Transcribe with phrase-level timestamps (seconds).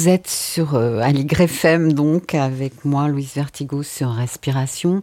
[0.00, 5.02] Vous êtes sur euh, Aligre FM, donc avec moi, Louise Vertigo, sur Respiration.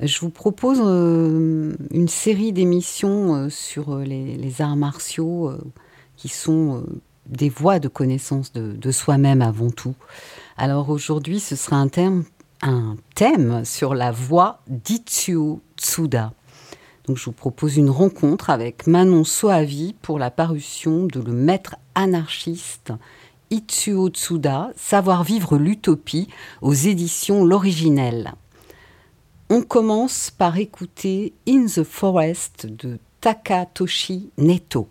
[0.00, 5.52] Je vous propose euh, une série d'émissions euh, sur euh, les, arts martiaux
[6.16, 6.86] qui sont
[7.26, 9.94] des voies de connaissance de, soi-même avant tout.
[10.56, 11.90] Alors aujourd'hui, ce sera un
[12.62, 16.32] un thème sur la voie d'Itsuo Tsuda.
[17.06, 21.76] Donc je vous propose une rencontre avec Manon Soavi pour la parution de Le Maître
[21.94, 22.94] anarchiste
[23.50, 26.28] Itsuo Tsuda, Savoir vivre l'utopie
[26.62, 28.34] aux éditions L'Originel.
[29.48, 34.88] On commence par écouter In the Forest de Takatoshi Neto.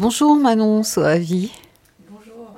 [0.00, 1.50] Bonjour Manon Soavi.
[2.10, 2.54] Bonjour.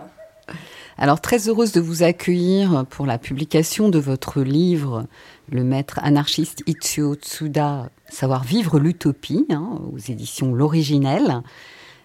[0.97, 5.09] Alors très heureuse de vous accueillir pour la publication de votre livre
[5.51, 11.43] Le maître anarchiste Ichio Tsuda, Savoir vivre l'utopie, hein, aux éditions L'Originel.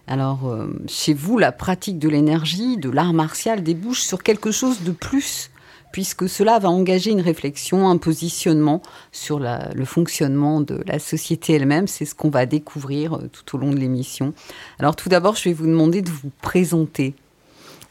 [0.08, 4.82] Alors, euh, chez vous, la pratique de l'énergie, de l'art martial débouche sur quelque chose
[4.82, 5.52] de plus,
[5.92, 8.82] puisque cela va engager une réflexion, un positionnement
[9.12, 11.88] sur le fonctionnement de la société elle-même.
[11.88, 14.34] C'est ce qu'on va découvrir euh, tout au long de l'émission.
[14.80, 17.14] Alors, tout d'abord, je vais vous demander de vous présenter.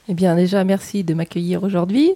[0.08, 2.12] Eh bien, déjà, merci de m'accueillir aujourd'hui.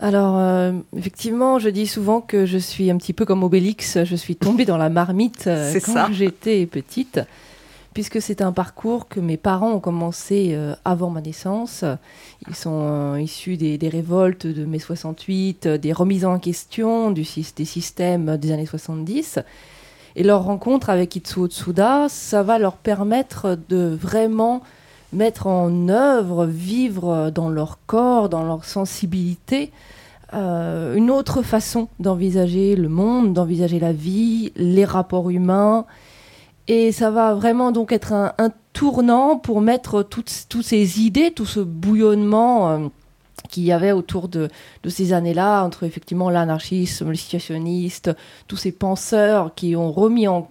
[0.00, 4.02] Alors, euh, effectivement, je dis souvent que je suis un petit peu comme Obélix.
[4.04, 5.50] Je suis tombée dans la marmite
[5.84, 7.20] quand j'étais petite
[7.94, 11.84] puisque c'est un parcours que mes parents ont commencé euh, avant ma naissance.
[12.48, 17.24] Ils sont euh, issus des, révoltes de mai 68, euh, des remises en question des
[17.24, 19.40] systèmes des années 70.
[20.16, 24.62] Et leur rencontre avec Itsuo Tsuda, ça va leur permettre de vraiment
[25.12, 29.72] mettre en œuvre, vivre dans leur corps, dans leur sensibilité,
[30.32, 35.84] une autre façon d'envisager le monde, d'envisager la vie, les rapports humains,
[36.70, 41.58] et ça va vraiment donc être un, tournant pour mettre toutes, ces idées, tout ce
[41.58, 42.78] bouillonnement euh,
[43.48, 44.48] qu'il y avait autour de,
[44.86, 48.12] ces années-là, entre effectivement l'anarchisme, le situationniste,
[48.46, 50.48] tous ces penseurs qui ont remis en,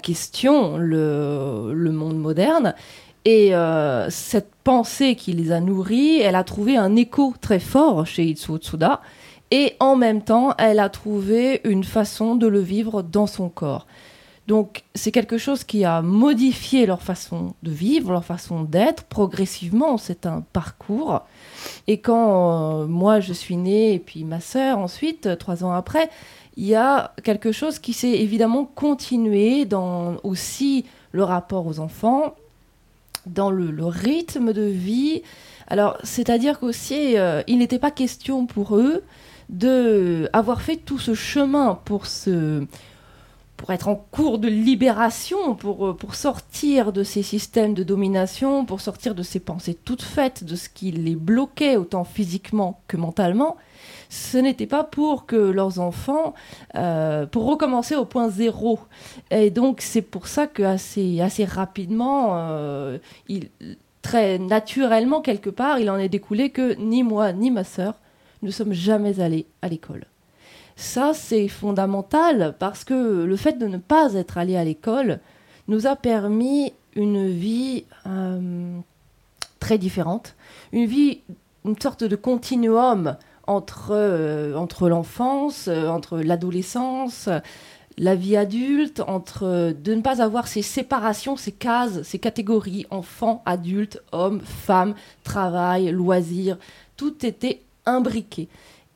[0.00, 2.76] question le, monde moderne.
[3.24, 8.06] Et euh, cette pensée qui les a nourris, elle a trouvé un écho très fort
[8.06, 9.00] chez Itsuo Tsuda.
[9.50, 13.88] Et en même temps, elle a trouvé une façon de le vivre dans son corps.
[14.48, 19.98] Donc c'est quelque chose qui a modifié leur façon de vivre, leur façon d'être progressivement.
[19.98, 21.20] C'est un parcours.
[21.86, 25.72] Et quand euh, moi je suis née et puis ma sœur ensuite, euh, trois ans
[25.72, 26.08] après,
[26.56, 32.34] il y a quelque chose qui s'est évidemment continué dans aussi le rapport aux enfants,
[33.26, 35.22] dans le, rythme de vie.
[35.66, 39.04] Alors c'est-à-dire qu'aussi euh, il n'était pas question pour eux
[39.50, 42.64] de avoir fait tout ce chemin pour se
[43.58, 48.64] pour être en cours de libération, pour, euh, pour sortir de ces systèmes de domination,
[48.64, 52.96] pour sortir de ces pensées toutes faites, de ce qui les bloquait autant physiquement que
[52.96, 53.56] mentalement,
[54.08, 56.34] ce n'était pas pour que leurs enfants,
[56.76, 58.78] euh, pour recommencer au point zéro.
[59.32, 62.98] Et donc c'est pour ça que assez, assez rapidement, euh,
[64.02, 67.94] très naturellement quelque part, il en est découlé que ni moi ni ma sœur
[68.42, 70.04] ne sommes jamais allés à l'école.
[70.80, 75.18] Ça, c'est fondamental parce que le fait de ne pas être allé à l'école
[75.66, 78.78] nous a permis une vie euh,
[79.58, 80.36] très différente,
[80.70, 81.22] une vie,
[81.64, 83.16] une sorte de continuum
[83.48, 87.28] entre, euh, entre l'enfance, euh, entre l'adolescence,
[87.98, 93.42] la vie adulte, entre de ne pas avoir ces séparations, ces cases, ces catégories, enfant,
[93.46, 94.94] adulte, homme, femme,
[95.24, 96.56] travail, loisir,
[96.96, 98.48] tout était imbriqué.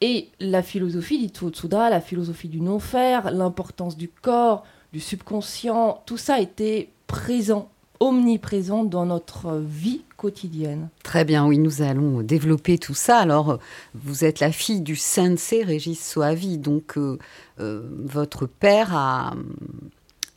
[0.04, 6.16] Et la philosophie d'Itsuo Tsuda, la philosophie du non-faire, l'importance du corps, du subconscient, tout
[6.16, 10.88] ça était présent, omniprésent dans notre vie quotidienne.
[11.04, 13.18] Très bien, oui, nous allons développer tout ça.
[13.18, 13.60] Alors,
[13.94, 17.20] vous êtes la fille du sensei Régis Soavi, donc euh,
[17.60, 19.34] euh, votre père a,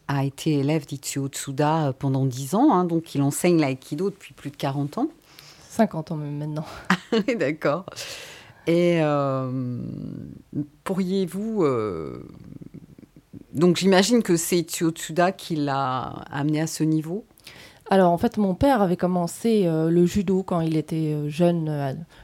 [0.08, 4.52] a été élève d'Itsuo Tsuda pendant 10 ans, hein, donc il enseigne l'aïkido depuis plus
[4.52, 5.10] de 40 ans.
[5.72, 6.66] 50 ans même maintenant.
[7.28, 7.88] oui, d'accord.
[8.68, 9.80] Et euh,
[10.84, 11.64] pourriez-vous...
[11.64, 12.24] Euh,
[13.54, 17.26] donc j'imagine que c'est Tsuda qui l'a amené à ce niveau?
[17.90, 21.70] Alors en fait, mon père avait commencé euh, le judo quand il était jeune,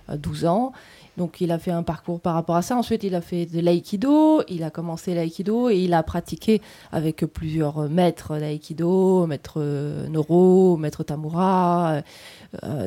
[0.08, 0.74] à, 12 ans.
[1.22, 2.76] Donc il a fait un parcours par rapport à ça.
[2.76, 4.42] Ensuite, il a fait de l'aïkido.
[4.50, 6.62] Il a commencé l'aïkido et il a pratiqué
[6.92, 9.62] avec plusieurs maîtres d'aïkido, maître
[10.10, 12.02] Noro, maître Tamura.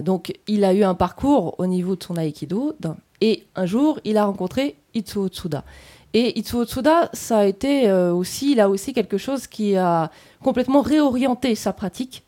[0.03, 2.75] donc il a eu un parcours au niveau de son aïkido,
[3.21, 5.65] et un jour, il a rencontré Itsuo Tsuda.
[6.13, 10.11] Et Itsuo Tsuda, ça a été euh, aussi, là aussi, quelque chose qui a
[10.43, 12.25] complètement réorienté sa pratique.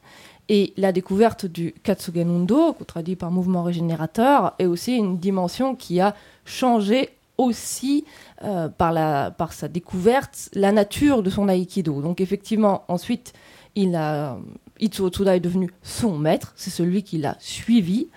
[0.49, 6.01] Et la découverte du Katsugen Undo, traduit par mouvement régénérateur, est aussi une dimension qui
[6.01, 8.05] a changé aussi
[8.45, 12.01] euh, par, la, par sa découverte la nature de son aïkido.
[12.01, 13.33] Donc effectivement, ensuite,
[13.75, 18.09] il est devenu son maître, c'est celui qui l'a suivi.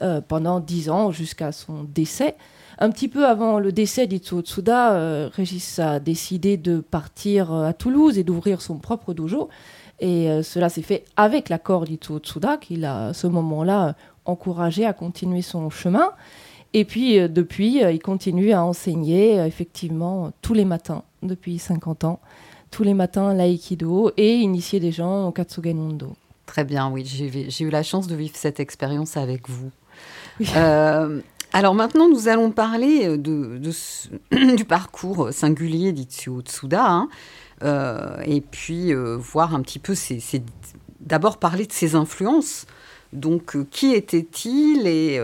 [0.00, 2.36] Euh, pendant dix ans jusqu'à son décès.
[2.78, 7.72] Un petit peu avant le décès d'Itsuo Tsuda, euh, Régis a décidé de partir à
[7.72, 9.48] Toulouse et d'ouvrir son propre dojo.
[10.00, 14.92] Et cela s'est fait avec l'accord d'Itsuo Tsuda, qu'il a à ce moment-là encouragé à
[14.92, 16.12] continuer son chemin.
[16.72, 22.20] Et puis, depuis, il continue à enseigner effectivement tous les matins, depuis 50 ans,
[22.70, 26.14] tous les matins l'aïkido et initier des gens au Katsugen Undo.
[26.46, 29.70] Très bien, oui, j'ai eu la chance de vivre cette expérience avec vous.
[30.56, 31.20] Euh,
[31.52, 33.60] alors maintenant, nous allons parler de,
[34.56, 39.94] du parcours singulier d'Itsuo Tsuda, hein, euh, et puis euh, voir un petit peu,
[41.00, 42.66] d'abord parler de ses influences.
[43.12, 45.20] Donc, qui était-il Et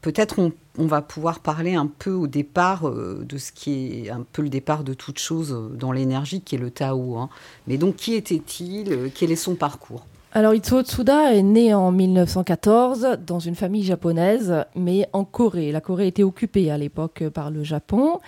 [0.00, 4.24] peut-être on, on, va pouvoir parler un peu au départ de ce qui est un
[4.32, 7.16] peu le départ de toute chose dans l'énergie, qui est le Tao.
[7.16, 7.28] Hein.
[7.66, 10.06] Mais donc, qui était-il Quel est son parcours?
[10.32, 15.72] Alors Itsuo Tsuda est né en 1914 dans une famille japonaise, mais en Corée.
[15.72, 18.20] La Corée était occupée à l'époque par le Japon.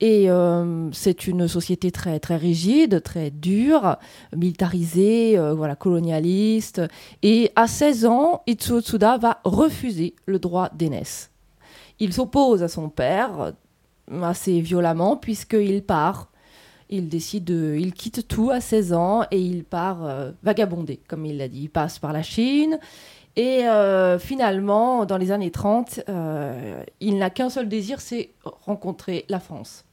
[0.00, 3.96] Et euh, c'est une société très très rigide, très dure,
[4.36, 6.82] militarisée, euh, voilà, colonialiste.
[7.22, 11.30] Et à 16 ans, Itsuo Tsuda va refuser le droit d'aînesse.
[11.98, 13.52] Il s'oppose à son père
[14.22, 16.30] assez violemment puisqu'il part
[16.90, 21.36] il décide, il quitte tout à 16 ans et il part euh, vagabonder, comme il
[21.36, 21.64] l'a dit.
[21.64, 22.78] Il passe par la Chine
[23.36, 29.26] et euh, finalement, dans les années 30, euh, il n'a qu'un seul désir, c'est rencontrer
[29.28, 29.84] la France.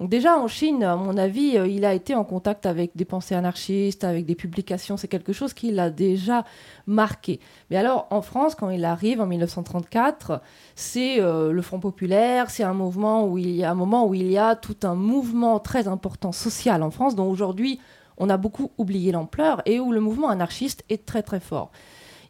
[0.00, 3.04] Donc déjà en Chine, à mon avis, euh, il a été en contact avec des
[3.04, 6.44] pensées anarchistes, avec des publications, c'est quelque chose qui l'a déjà
[6.86, 7.40] marqué.
[7.70, 10.40] Mais alors en France, quand il arrive en 1934,
[10.74, 14.14] c'est euh, le Front populaire, c'est un mouvement où il y a un moment où
[14.14, 17.80] il y a tout un mouvement très important social en France, dont aujourd'hui
[18.18, 21.72] on a beaucoup oublié l'ampleur et où le mouvement anarchiste est très très fort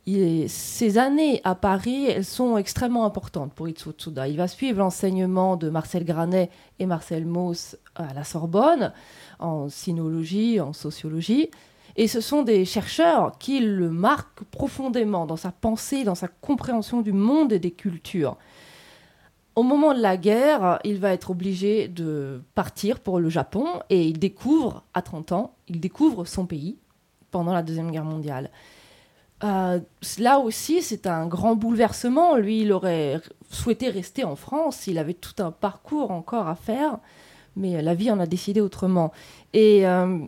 [0.05, 4.27] ces années à Paris, elles sont extrêmement importantes pour Itsuo Tsuda.
[4.27, 8.93] Il va suivre l'enseignement de Marcel Granet et Marcel Mauss à la Sorbonne,
[9.39, 11.51] en sinologie, en sociologie.
[11.95, 17.01] Et ce sont des chercheurs qui le marquent profondément dans sa pensée, dans sa compréhension
[17.01, 18.39] du monde et des cultures.
[19.55, 24.07] Au moment de la guerre, il va être obligé de partir pour le Japon et
[24.07, 26.79] il découvre, à 30 ans, il découvre son pays
[27.31, 28.51] pendant la Deuxième Guerre mondiale.
[29.45, 29.81] Euh,
[30.19, 32.37] là aussi, c'est un grand bouleversement.
[32.37, 33.21] Lui, il aurait
[33.51, 34.87] souhaité rester en France.
[34.87, 36.99] Il avait tout un parcours encore à faire,
[37.57, 39.13] mais la vie en a décidé autrement.
[39.53, 40.19] Et euh,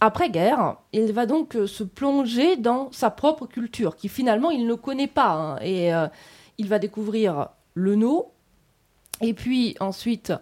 [0.00, 4.74] après-guerre, il va donc euh, se plonger dans sa propre culture, qui finalement il ne
[4.74, 5.32] connaît pas.
[5.32, 5.58] Hein.
[5.62, 5.90] Et
[6.58, 8.32] il va découvrir le No,
[9.20, 10.32] et puis ensuite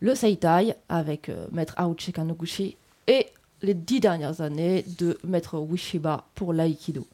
[0.00, 3.26] le Seitai avec Maître Aochi Kanoguchi, et
[3.62, 7.06] les dix dernières années de Maître Wishiba pour l'aïkido.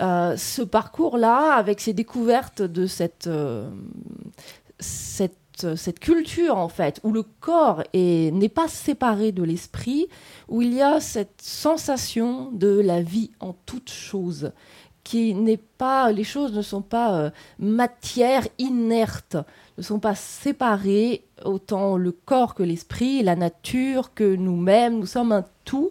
[0.00, 3.68] Euh, ce parcours-là, avec ses découvertes de cette, euh,
[4.78, 5.34] cette,
[5.74, 10.06] cette, culture, en fait, où le corps n'est pas séparé de l'esprit,
[10.46, 14.52] où il y a cette sensation de la vie en toute chose,
[15.02, 19.36] qui n'est pas, les choses ne sont pas euh, matière inerte,
[19.78, 25.32] ne sont pas séparées, autant le corps que l'esprit, la nature que nous-mêmes, nous sommes
[25.32, 25.90] un tout.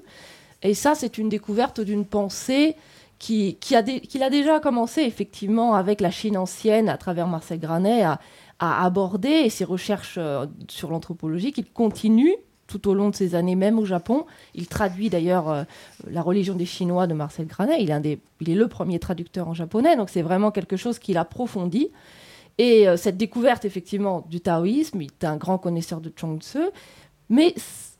[0.63, 2.77] Et ça, c'est une découverte d'une pensée
[3.19, 3.81] qui, a,
[4.29, 8.19] déjà commencé effectivement avec la Chine ancienne à travers Marcel Granet à,
[8.59, 12.33] aborder ses recherches euh, sur l'anthropologie qu'il continue
[12.65, 14.25] tout au long de ces années, même au Japon.
[14.55, 15.63] Il traduit d'ailleurs euh,
[16.09, 17.77] la religion des Chinois de Marcel Granet.
[17.79, 21.91] Il est, le premier traducteur en japonais, donc c'est vraiment quelque chose qu'il approfondit.
[22.57, 26.59] Et euh, cette découverte, effectivement, du taoïsme, il est un grand connaisseur de Tzu,
[27.29, 27.53] mais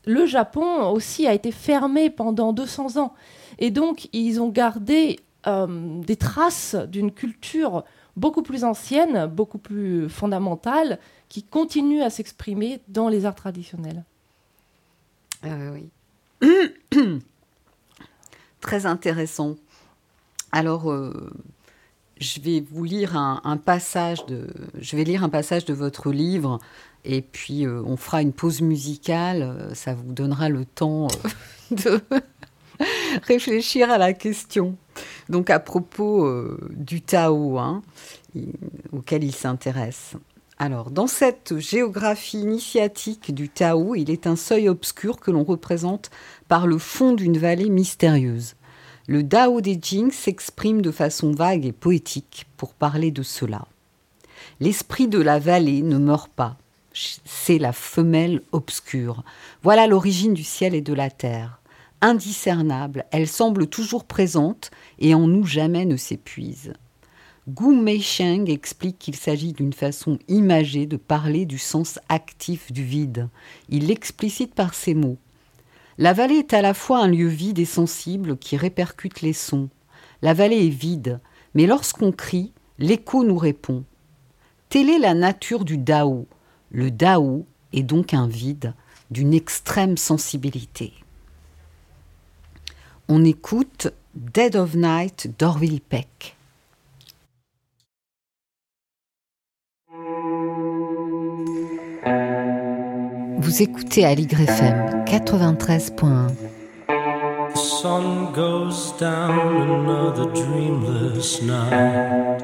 [0.04, 3.14] le Japon aussi a été fermé pendant 200 ans.
[3.58, 7.84] Et donc, ils ont gardé euh, des traces d'une culture
[8.16, 10.98] beaucoup plus ancienne, beaucoup plus fondamentale,
[11.28, 14.04] qui continue à s'exprimer dans les arts traditionnels.
[15.44, 15.76] Euh,
[16.42, 16.48] oui.
[18.60, 19.56] Très intéressant.
[20.50, 21.30] Alors, euh,
[22.20, 24.48] je vais vous lire un, passage de,
[24.80, 26.58] je vais lire un passage de votre livre,
[27.04, 29.70] et puis on fera une pause musicale.
[29.74, 31.06] Ça vous donnera le temps
[31.70, 32.00] de
[33.22, 34.76] réfléchir à la question.
[35.28, 37.82] Donc à propos euh, du Tao, hein,
[38.92, 40.14] auquel il s'intéresse.
[40.60, 46.10] Alors, dans cette géographie initiatique du Tao, il est un seuil obscur que l'on représente
[46.48, 48.56] par le fond d'une vallée mystérieuse.
[49.06, 53.66] Le Dao des Jing s'exprime de façon vague et poétique pour parler de cela.
[54.58, 56.56] L'esprit de la vallée ne meurt pas.
[56.92, 59.22] C'est la femelle obscure.
[59.62, 61.60] Voilà l'origine du ciel et de la terre
[62.00, 66.72] indiscernable, elle semble toujours présente et en nous jamais ne s'épuise.
[67.48, 73.28] Gu Meisheng explique qu'il s'agit d'une façon imagée de parler du sens actif du vide.
[73.70, 75.16] Il l'explicite par ces mots.
[75.96, 79.70] La vallée est à la fois un lieu vide et sensible qui répercute les sons.
[80.20, 81.20] La vallée est vide,
[81.54, 83.84] mais lorsqu'on crie, l'écho nous répond.
[84.68, 86.26] Telle est la nature du Dao.
[86.70, 88.74] Le Dao est donc un vide
[89.10, 90.92] d'une extrême sensibilité.
[93.10, 96.36] On écoute Dead of Night d'Orville Peck.
[103.38, 106.34] Vous écoutez à FM 93.1.
[107.54, 112.42] The sun goes down another dreamless night.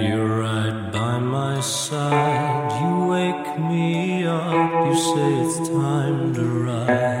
[0.00, 2.72] You're right by my side.
[2.80, 4.86] You wake me up.
[4.86, 7.11] You say it's time to ride.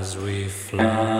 [0.00, 1.19] As we fly.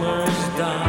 [0.00, 0.87] summer's done.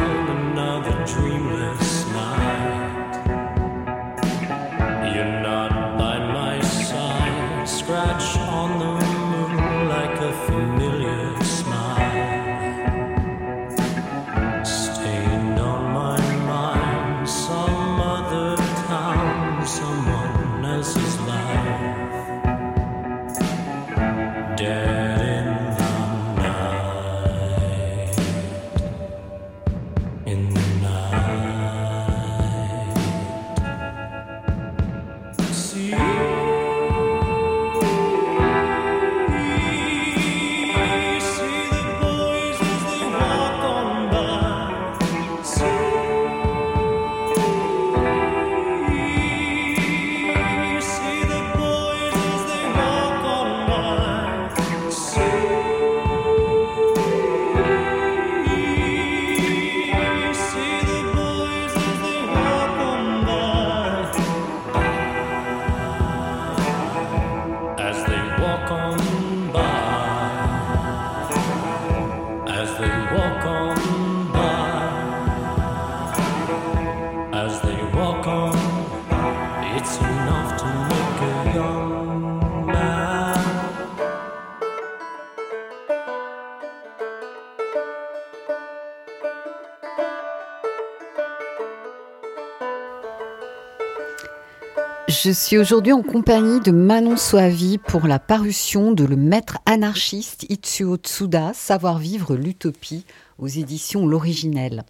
[95.30, 100.44] Je suis aujourd'hui en compagnie de Manon Soavi pour la parution de Le maître anarchiste
[100.50, 103.04] Itsuo Tsuda, Savoir-vivre l'utopie
[103.38, 104.82] aux éditions L'Originel.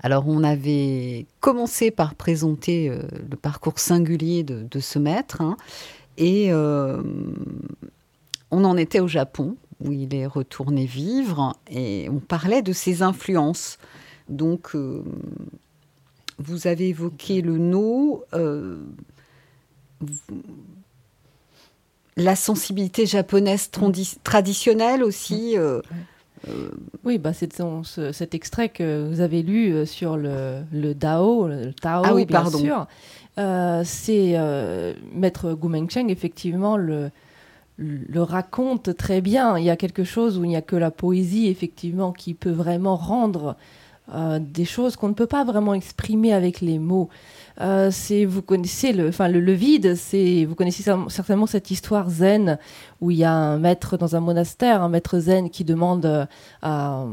[0.00, 5.56] Alors on avait commencé par présenter euh, le parcours singulier de, ce maître hein,
[6.16, 7.02] et euh,
[8.52, 13.02] on en était au Japon où il est retourné vivre et on parlait de ses
[13.02, 13.76] influences.
[14.28, 15.02] Donc euh,
[16.38, 18.22] vous avez évoqué le no
[22.16, 23.70] la sensibilité japonaise
[24.22, 25.56] traditionnelle aussi.
[25.56, 25.80] Euh,
[26.48, 26.70] euh,
[27.04, 27.52] oui, bah c'est
[28.12, 32.24] cet extrait que vous avez lu euh, sur le, le Dao, le Tao, ah oui,
[32.24, 32.58] bien pardon.
[32.58, 32.86] sûr.
[33.84, 34.36] c'est
[35.12, 35.58] Maître
[35.88, 37.10] Cheng, effectivement, le,
[37.76, 39.58] le raconte très bien.
[39.58, 42.50] Il y a quelque chose où il n'y a que la poésie, effectivement, qui peut
[42.50, 43.56] vraiment rendre
[44.40, 47.08] des choses qu'on ne peut pas vraiment exprimer avec les mots.
[47.60, 52.58] Euh, c'est vous connaissez le, enfin le, vide, c'est vous connaissez certainement cette histoire zen
[53.02, 56.24] où il y a un maître dans un monastère, un maître zen qui demande euh,
[56.62, 57.04] à,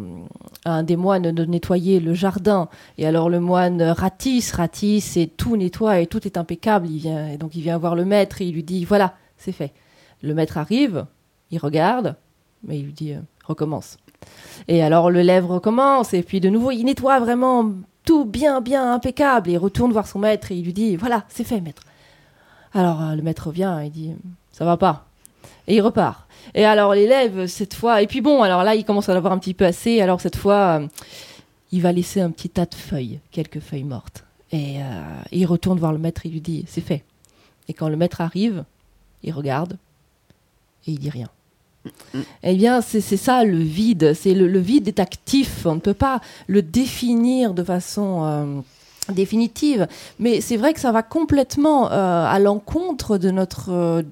[0.63, 2.69] un des moines de nettoyer le jardin.
[2.97, 6.87] Et alors le moine ratisse, ratisse et tout nettoie et tout est impeccable.
[6.87, 9.51] Il vient, et donc il vient voir le maître et il lui dit voilà, c'est
[9.51, 9.73] fait.
[10.21, 11.05] Le maître arrive,
[11.51, 12.15] il regarde,
[12.63, 13.97] mais il lui dit euh, recommence.
[14.69, 17.73] Et alors le lèvre recommence et puis de nouveau il nettoie vraiment
[18.07, 19.49] tout bien, bien impeccable.
[19.49, 21.83] Et il retourne voir son maître et il lui dit Voilà, c'est fait, maître.
[22.73, 24.13] Alors euh, le maître vient et dit
[24.51, 25.05] Ça va pas.
[25.67, 26.25] Et il repart.
[26.55, 29.37] Et alors l'élève, cette fois, et puis bon, alors là, il commence à l'avoir un
[29.37, 30.01] petit peu assez.
[30.01, 30.87] Alors cette fois, euh,
[31.73, 34.23] il va laisser un petit tas de feuilles, quelques feuilles mortes.
[34.53, 35.01] Et, euh,
[35.33, 37.03] il retourne voir le maître et il lui dit C'est fait.
[37.67, 38.63] Et quand le maître arrive,
[39.23, 39.77] il regarde
[40.87, 41.27] et il dit rien.
[42.43, 44.13] Eh bien, c'est ça le vide.
[44.13, 45.65] C'est le, vide est actif.
[45.65, 48.61] On ne peut pas le définir de façon euh,
[49.13, 49.87] définitive.
[50.19, 54.03] Mais c'est vrai que ça va complètement euh, à l'encontre de notre, euh,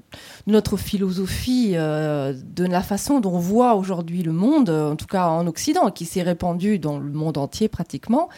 [0.48, 5.48] notre philosophie, de la façon dont on voit aujourd'hui le monde, en tout cas en
[5.48, 8.30] Occident, qui s'est répandu dans le monde entier pratiquement.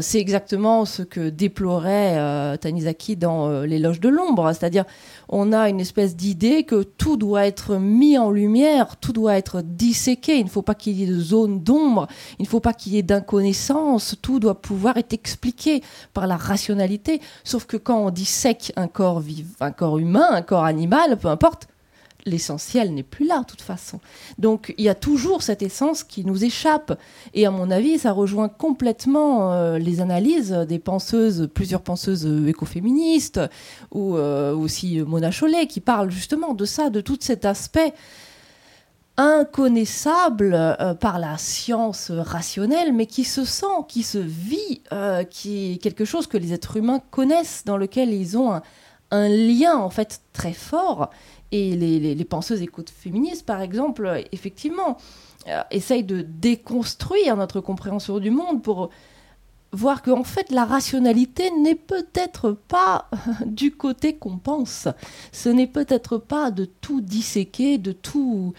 [0.00, 4.52] c'est exactement ce que déplorait Tanizaki dans L'éloge de l'ombre.
[4.52, 4.84] C'est-à-dire,
[5.28, 9.62] on a une espèce d'idée que tout doit être mis en lumière, tout doit être
[9.62, 12.72] disséqué, il ne faut pas qu'il y ait de zone d'ombre, il ne faut pas
[12.72, 17.98] qu'il y ait d'inconnaissance, tout doit pouvoir être expliqué par la rationalité, sauf que quand
[17.98, 21.68] on dissèque un corps vivant, un corps humain, un corps animal, peu importe,
[22.26, 24.00] l'essentiel n'est plus là de toute façon.
[24.38, 26.98] Donc il y a toujours cette essence qui nous échappe.
[27.34, 33.40] Et à mon avis, ça rejoint complètement euh, les analyses des penseuses, plusieurs penseuses écoféministes,
[33.90, 37.92] ou euh, aussi Mona Chollet, qui parlent justement de ça, de tout cet aspect
[39.16, 44.82] inconnaissable euh, par la science rationnelle, mais qui se sent, qui se vit,
[45.30, 48.62] qui est quelque chose que les êtres humains connaissent, dans lequel ils ont un,
[49.10, 51.10] un lien en fait très fort
[51.52, 54.98] et les, penseuses écoutes féministes, par exemple, effectivement,
[55.48, 58.90] euh, essayent de déconstruire notre compréhension du monde pour
[59.72, 63.08] voir qu'en fait la rationalité n'est peut-être pas
[63.46, 64.88] du côté qu'on pense.
[65.32, 68.52] Ce n'est peut-être pas de tout disséquer, de tout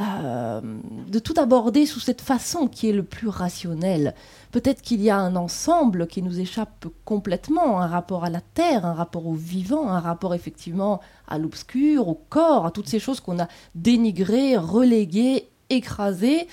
[0.00, 0.60] euh,
[1.08, 4.14] de tout aborder sous cette façon qui est le plus rationnel.
[4.52, 8.86] Peut-être qu'il y a un ensemble qui nous échappe complètement, un rapport à la terre,
[8.86, 13.18] un rapport au vivant, un rapport effectivement à l'obscur, au corps, à toutes ces choses
[13.18, 16.46] qu'on a dénigrées, reléguées, écrasées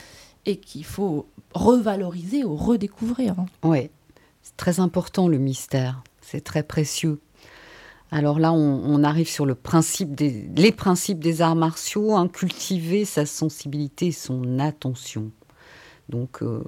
[0.48, 3.36] et qu'il faut revaloriser ou redécouvrir.
[3.64, 3.92] Oui,
[4.42, 7.20] c'est très important le mystère, c'est très précieux.
[8.16, 13.04] Alors là, on, arrive sur le principe des, les principes des arts martiaux, hein, cultiver
[13.04, 15.32] sa sensibilité et son attention.
[16.08, 16.64] Donc, euh,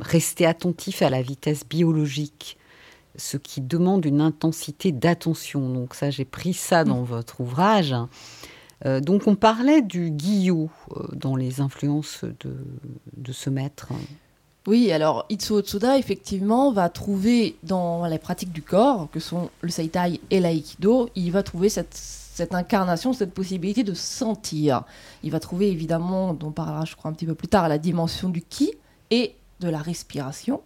[0.00, 2.58] rester attentif à la vitesse biologique,
[3.14, 5.72] ce qui demande une intensité d'attention.
[5.72, 7.06] Donc ça, j'ai pris ça dans mm.
[7.06, 7.94] votre ouvrage.
[8.84, 12.56] Euh, donc on parlait du guillot euh, dans les influences de,
[13.16, 13.92] de ce maître.
[14.66, 19.70] Oui, alors Itsuo Tsuda, effectivement, va trouver dans les pratiques du corps, que sont le
[19.70, 21.98] Seitai et l'Aikido, il va trouver cette,
[22.52, 24.84] incarnation, cette possibilité de sentir.
[25.24, 27.78] Il va trouver, évidemment, dont on parlera, je crois, un petit peu plus tard, la
[27.78, 28.72] dimension du ki
[29.10, 30.60] et de la respiration.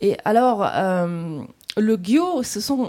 [0.00, 1.42] Et alors, euh,
[1.76, 2.42] le gyo,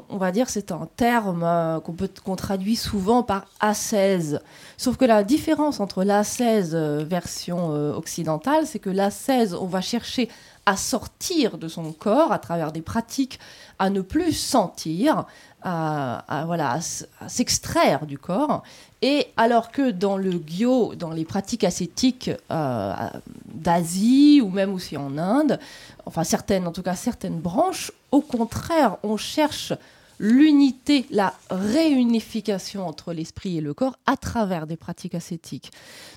[0.10, 4.42] on va dire, c'est un terme euh, qu'on peut qu'on traduit souvent par ascèse.
[4.78, 9.80] Sauf que la différence entre l'ascèse euh, version euh, occidentale, c'est que l'ascèse, on va
[9.80, 10.30] chercher
[10.66, 13.40] à sortir de son corps à travers des pratiques,
[13.80, 15.26] à ne plus sentir,
[15.64, 16.80] à, voilà,
[17.28, 18.64] s'extraire du corps.
[19.02, 25.18] Et alors que dans le gyo, dans les pratiques ascétiques d'Asie ou même aussi en
[25.18, 25.60] Inde,
[26.06, 29.74] enfin certaines, en tout cas certaines branches, au contraire, on cherche
[30.20, 35.72] l'unité, la réunification entre l'esprit et le corps à travers des pratiques ascétiques.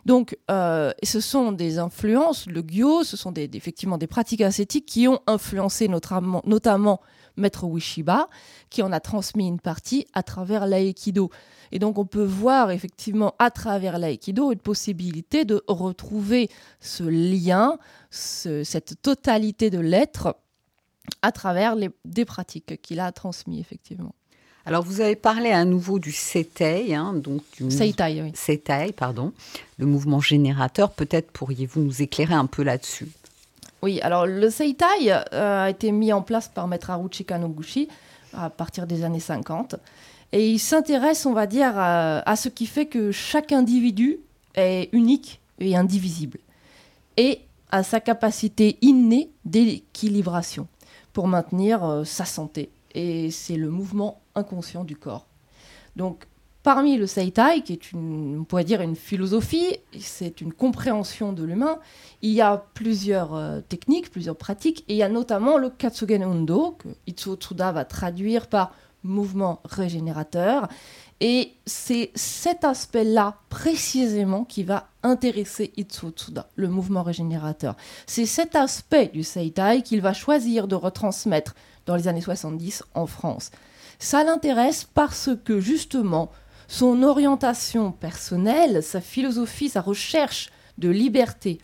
[0.05, 5.09] Donc, euh, ce sont des influences, le gyo, ce sont effectivement des pratiques ascétiques qui
[5.09, 7.01] ont influencé notamment, notamment
[7.37, 8.29] Maître Wishiba,
[8.71, 11.31] qui en a transmis une partie à travers l'aïkido.
[11.73, 16.49] Et donc, on peut voir effectivement à travers l'aïkido une possibilité de retrouver
[16.81, 17.79] ce lien,
[18.11, 20.37] cette totalité de l'être
[21.23, 24.15] à travers les, des pratiques qu'il a transmises, effectivement.
[24.65, 28.33] Alors, vous avez parlé à nouveau du Seitai, hein, donc du Seitai, oui.
[28.35, 29.33] Seitai, pardon,
[29.79, 30.91] le mouvement générateur.
[30.91, 33.07] Peut-être pourriez-vous nous éclairer un peu là-dessus?
[33.87, 37.87] Oui, alors le Seitai euh, a été mis en place par Maître Haruchi Kanoguchi
[38.37, 39.77] à partir des années 50.
[40.33, 44.19] Et il s'intéresse, on va dire, à, ce qui fait que chaque individu
[44.57, 46.41] est unique et indivisible.
[47.17, 50.67] Et à sa capacité innée d'équilibration
[51.13, 52.71] pour maintenir euh, sa santé.
[52.93, 55.29] Et c'est le mouvement inconscient du corps.
[55.95, 56.27] Donc,
[56.67, 61.45] parmi le Seitai, qui est une, on pourrait dire une philosophie, c'est une compréhension de
[61.45, 61.79] l'humain,
[62.23, 66.25] il y a plusieurs euh, techniques, plusieurs pratiques, et il y a notamment le Katsugen
[66.25, 68.73] Undo, que Itsuo Tsuda va traduire par
[69.05, 70.67] mouvement régénérateur.
[71.21, 77.77] Et c'est cet aspect-là précisément qui va intéresser Itsuo Tsuda, le mouvement régénérateur.
[78.09, 81.55] C'est cet aspect du Seitai qu'il va choisir de retransmettre
[81.87, 83.53] dans les années 70 en France.
[84.01, 86.33] Ça l'intéresse parce que justement,
[86.69, 91.59] son orientation personnelle, sa philosophie, sa recherche de liberté,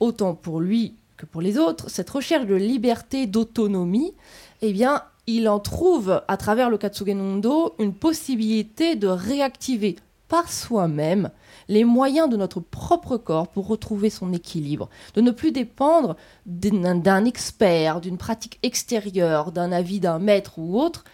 [0.00, 4.14] autant pour lui que pour les autres, cette recherche de liberté, d'autonomie,
[4.60, 7.40] eh bien, il en trouve, à travers le Katsugen
[7.78, 9.96] une possibilité de réactiver
[10.28, 11.30] par soi-même
[11.68, 17.24] les moyens de notre propre corps pour retrouver son équilibre, de ne plus dépendre d'un
[17.24, 21.04] expert, d'une pratique extérieure, d'un avis d'un maître ou autre.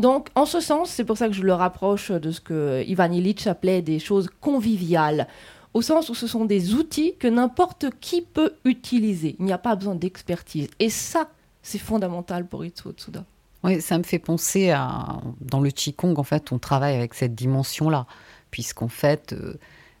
[0.00, 3.12] Donc, en ce sens, c'est pour ça que je le rapproche de ce que Ivan
[3.12, 5.28] Illich appelait des choses conviviales,
[5.74, 9.36] au sens où ce sont des outils que n'importe qui peut utiliser.
[9.38, 10.68] Il n'y a pas besoin d'expertise.
[10.78, 11.28] Et ça,
[11.62, 13.24] c'est fondamental pour Itsuo Tsuda.
[13.62, 15.20] Oui, ça me fait penser à.
[15.40, 18.06] Dans le Qigong, en fait, on travaille avec cette dimension-là,
[18.50, 19.58] puisqu'en fait, euh,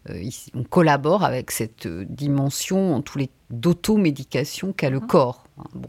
[0.08, 5.06] euh, on collabore avec cette euh, dimension tous les d'automédication qu'a le mhm.
[5.06, 5.44] corps.
[5.58, 5.80] Hein,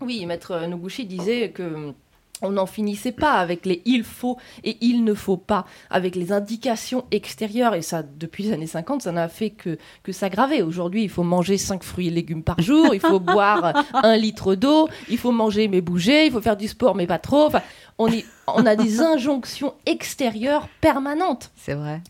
[0.00, 1.92] oui, Maître Noguchi disait que
[2.42, 6.32] on n'en finissait pas avec les il faut et il ne faut pas, avec les
[6.32, 7.74] indications extérieures.
[7.74, 10.62] Et ça, depuis les années 50, ça n'a fait que, que s'aggraver.
[10.62, 14.54] Aujourd'hui, il faut manger 5 fruits et légumes par jour, il faut boire un litre
[14.54, 17.46] d'eau, il faut manger mais bouger, il faut faire du sport mais pas trop.
[17.46, 17.62] Enfin,
[17.98, 21.50] on, est, on a des injonctions extérieures permanentes.
[21.56, 22.00] C'est vrai.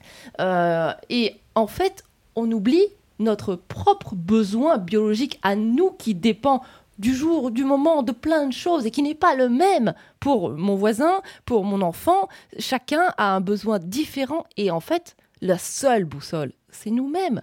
[0.41, 2.05] Euh, et en fait,
[2.37, 2.85] on oublie
[3.19, 6.63] notre propre besoin biologique à nous qui dépend
[6.99, 10.51] du jour, du moment, de plein de choses et qui n'est pas le même pour
[10.51, 12.29] mon voisin, pour mon enfant.
[12.59, 17.43] Chacun a un besoin différent et en fait, la seule boussole, c'est nous-mêmes.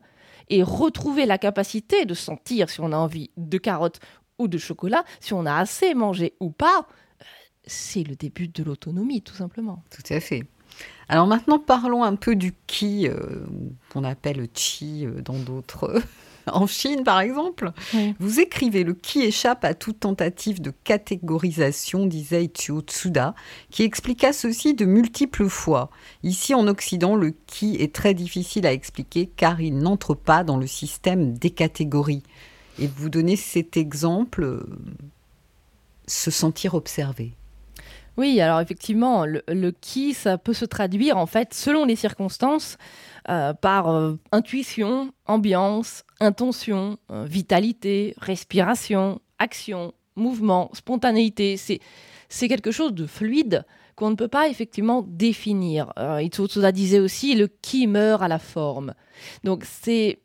[0.50, 4.00] Et retrouver la capacité de sentir si on a envie de carottes
[4.38, 6.88] ou de chocolat, si on a assez mangé ou pas,
[7.65, 9.84] c'est le début de l'autonomie, tout simplement.
[9.89, 10.44] Tout à fait.
[11.08, 13.46] Alors maintenant, parlons un peu du ki, euh,
[13.89, 16.02] qu'on appelle chi euh, dans d'autres
[16.51, 17.71] en Chine par exemple.
[18.19, 23.36] Vous écrivez Le qui échappe à toute tentative de catégorisation, disait Ichio Tsuda,
[23.69, 25.89] qui expliqua ceci de multiples fois.
[26.23, 30.58] Ici en Occident, le qui est très difficile à expliquer car il n'entre pas dans
[30.58, 32.23] le système des catégories.
[32.79, 34.65] Et vous donnez cet exemple, euh,
[36.08, 37.34] se sentir observé.
[38.17, 42.77] Oui, alors effectivement, le, le, qui, ça peut se traduire en fait, selon les circonstances,
[43.29, 51.58] euh, par euh, intuition, ambiance, intention, euh, vitalité, respiration, action, mouvement, spontanéité.
[51.58, 55.93] C'est quelque chose de fluide qu'on ne peut pas effectivement définir.
[55.97, 58.93] Euh, Itsuotsuda disait aussi le qui meurt à la forme.
[59.43, 60.19] Donc c'est,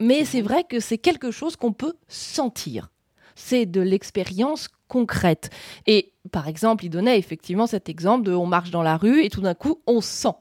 [0.00, 2.90] mais c'est vrai que c'est quelque chose qu'on peut sentir.
[3.34, 5.50] C'est de l'expérience concrète.
[5.86, 9.30] Et par exemple, il donnait effectivement cet exemple de on marche dans la rue et
[9.30, 10.34] tout d'un coup on sent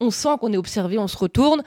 [0.00, 1.62] on sent qu'on est observé, on se retourne.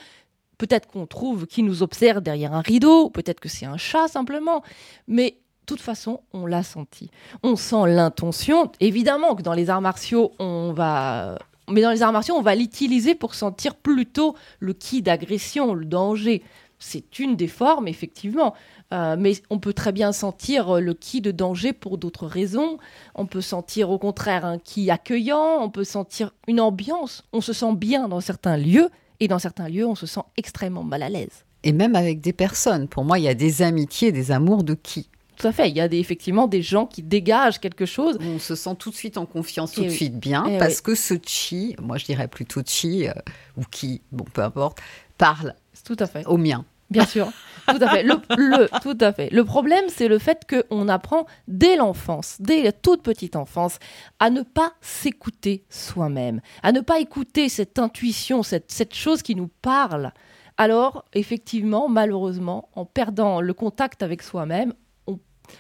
[0.58, 4.64] Peut-être qu'on trouve qui nous observe derrière un rideau, peut-être que c'est un chat simplement,
[5.08, 7.10] mais de toute façon, on l'a senti.
[7.42, 8.72] On sent l'intention.
[8.82, 11.38] Évidemment que dans les arts martiaux, on va
[11.70, 15.86] mais dans les arts martiaux, on va l'utiliser pour sentir plutôt le qui d'agression, le
[15.86, 16.44] danger.
[16.78, 18.54] C'est une des formes, effectivement.
[18.94, 22.78] Euh, mais on peut très bien sentir le qui de danger pour d'autres raisons.
[23.16, 25.62] On peut sentir au contraire un qui accueillant.
[25.62, 27.24] On peut sentir une ambiance.
[27.32, 28.90] On se sent bien dans certains lieux.
[29.24, 31.46] Et dans certains lieux, on se sent extrêmement mal à l'aise.
[31.64, 32.90] Et même avec des personnes.
[32.90, 35.08] Pour moi, il y a des amitiés, des amours de qui?
[35.38, 35.70] Tout à fait.
[35.70, 38.18] Il y a des, effectivement des gens qui dégagent quelque chose.
[38.20, 40.94] On se sent tout de suite en confiance, tout de suite bien, eh parce que
[40.94, 43.14] ce chi, moi je dirais plutôt chi, euh,
[43.56, 44.80] ou qui, bon peu importe,
[45.18, 45.56] parle
[45.86, 46.26] tout à fait.
[46.26, 46.66] au mien.
[46.94, 47.32] Bien sûr,
[47.68, 48.04] tout à fait.
[48.04, 49.30] Le, tout à fait.
[49.32, 53.80] Le problème, c'est le fait qu'on apprend dès l'enfance, dès la toute petite enfance,
[54.20, 59.36] à ne pas s'écouter soi-même, à ne pas écouter cette intuition, cette, cette chose qui
[59.36, 60.14] nous parle.
[60.58, 64.74] Alors, effectivement, malheureusement, en perdant le contact avec soi-même,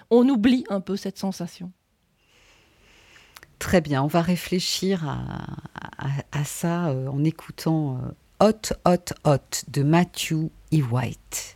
[0.10, 1.72] on, oublie un peu cette sensation.
[3.60, 8.12] Très bien, on va réfléchir à, ça euh, en écoutant euh,
[8.44, 10.82] Hot, Hot, Hot de Matthew E.
[10.82, 11.56] White.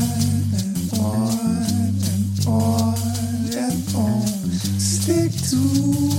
[5.53, 6.10] azul.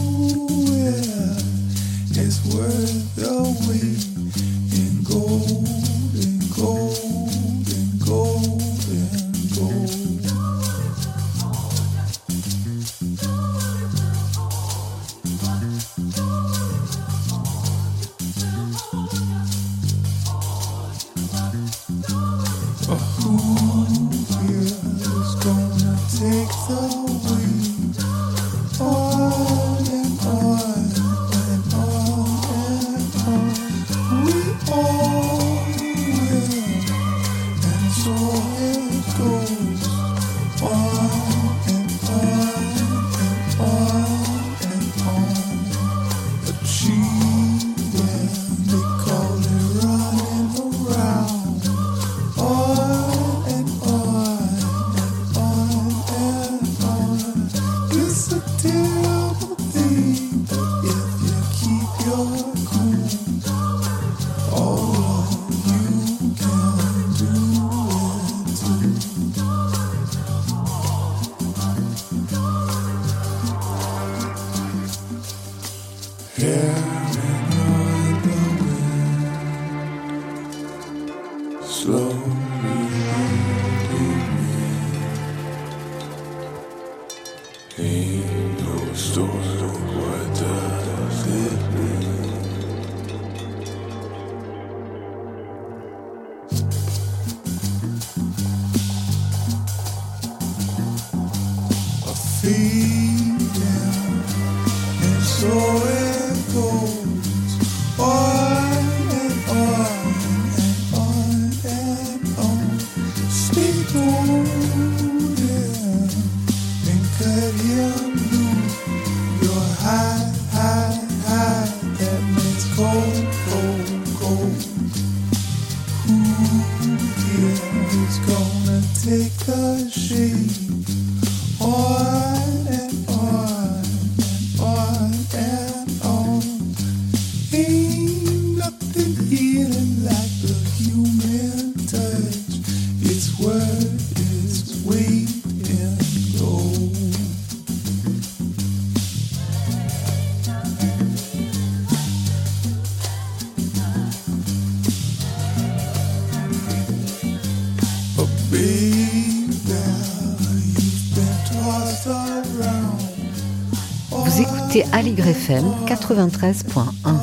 [164.74, 167.14] FM 93.1.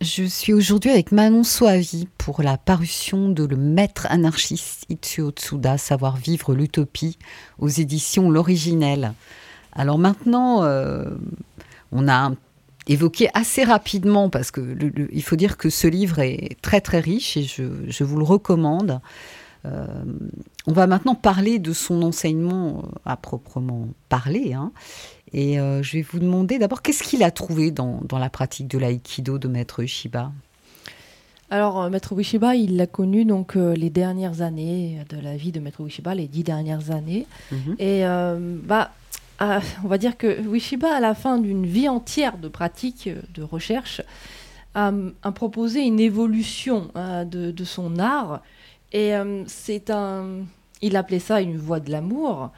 [0.00, 5.78] Je suis aujourd'hui avec Manon Soavi pour la parution de Le maître anarchiste Itsuo Tsuda,
[5.78, 7.16] Savoir vivre l'utopie,
[7.60, 9.12] aux éditions L'Originel.
[9.72, 11.10] Alors maintenant, euh,
[11.92, 12.32] on a
[12.88, 14.76] évoqué assez rapidement, parce que
[15.12, 19.00] il faut dire que ce livre est très très riche et je vous le recommande.
[19.66, 19.86] Euh,
[20.66, 24.52] on va maintenant parler de son enseignement euh, à proprement parler.
[24.52, 24.72] Hein.
[25.32, 28.78] Et euh, je vais vous demander d'abord, qu'est-ce qu'il a trouvé dans, la pratique de
[28.78, 30.32] l'aïkido de Maître Ushiba
[31.48, 35.80] alors, Maître Ueshiba, il l'a connu donc les dernières années de la vie de Maître
[35.80, 37.24] Ueshiba, les dix dernières années.
[37.52, 37.76] Mhm.
[37.78, 38.02] Et
[38.64, 38.90] bah,
[39.38, 44.02] on va dire que Ueshiba, à la fin d'une vie entière de pratique, de recherche,
[44.74, 44.90] a,
[45.36, 48.42] proposé une évolution de, de, son art
[48.92, 50.44] et euh, c'est un.
[50.82, 52.50] Il appelait ça une voie de l'amour.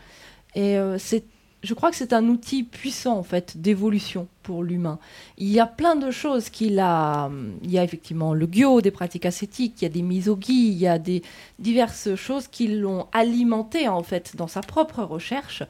[0.54, 1.24] Et euh, c'est
[1.62, 5.00] je crois que c'est un outil puissant en fait d'évolution pour l'humain.
[5.38, 7.30] Il y a plein de choses qu'il a.
[7.62, 10.78] Il y a effectivement le gyo, des pratiques ascétiques, il y a des misogi, il
[10.78, 11.22] y a des
[11.58, 15.62] diverses choses qui l'ont alimenté en fait dans sa propre recherche.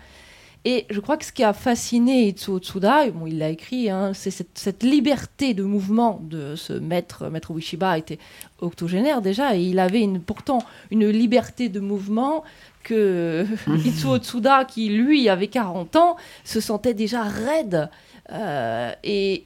[0.64, 4.12] Et je crois que ce qui a fasciné Itsuo Tsuda, bon, il l'a écrit, hein,
[4.12, 7.28] c'est cette, liberté de mouvement de ce maître.
[7.28, 8.18] Maître Ueshiba était
[8.60, 10.58] octogénaire déjà, et il avait une, pourtant
[10.90, 12.42] une liberté de mouvement
[12.82, 13.46] que
[13.84, 17.88] Itsuo Tsuda, qui lui avait 40 ans, se sentait déjà raide.
[18.30, 19.44] Euh, et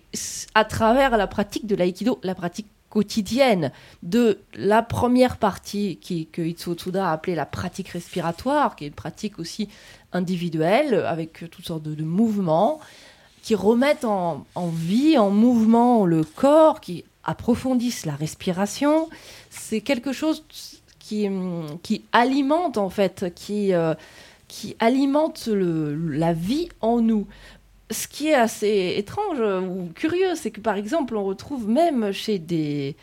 [0.55, 6.43] à travers la pratique de l'aïkido, la pratique quotidienne de la première partie qui, que
[6.43, 9.69] Itsuo Tsuda a appelée la pratique respiratoire, qui est une pratique aussi
[10.13, 12.81] individuelle avec toutes sortes de, mouvements
[13.43, 19.09] qui remettent en, vie, en mouvement le corps, qui approfondissent la respiration.
[19.51, 20.45] C'est quelque chose
[20.99, 21.29] qui,
[22.13, 23.95] alimente en fait, qui, euh,
[24.79, 27.27] alimente la vie en nous
[27.93, 32.39] ce qui est assez étrange ou curieux, c'est que par exemple, on retrouve même chez
[32.39, 32.97] des,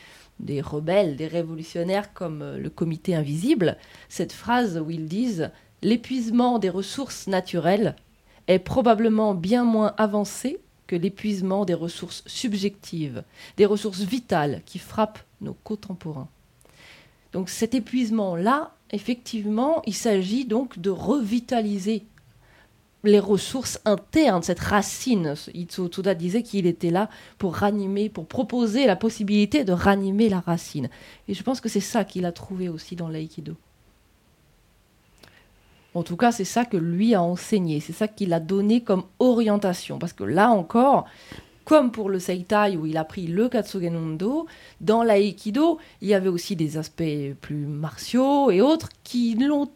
[0.61, 3.77] rebelles, des révolutionnaires comme le comité invisible,
[4.09, 5.51] cette phrase où ils disent
[5.81, 7.95] L'épuisement des ressources naturelles
[8.47, 13.23] est probablement bien moins avancé que l'épuisement des ressources subjectives,
[13.57, 16.27] des ressources vitales qui frappent nos contemporains.
[17.31, 22.03] Donc cet épuisement-là, effectivement, il s'agit donc de revitaliser
[23.03, 25.35] les ressources internes, cette racine.
[25.53, 30.41] Itsuo Tsuda disait qu'il était là pour ranimer, pour proposer la possibilité de ranimer la
[30.41, 30.89] racine.
[31.27, 33.55] Et je pense que c'est ça qu'il a trouvé aussi dans l'aïkido.
[35.95, 39.03] En tout cas, c'est ça que lui a enseigné, c'est ça qu'il a donné comme
[39.17, 39.97] orientation.
[39.97, 41.05] Parce que là encore,
[41.65, 44.17] comme pour le Seitai où il a pris le Katsugen
[44.81, 47.03] dans l'aïkido, il y avait aussi des aspects
[47.41, 49.69] plus martiaux et autres qui l'ont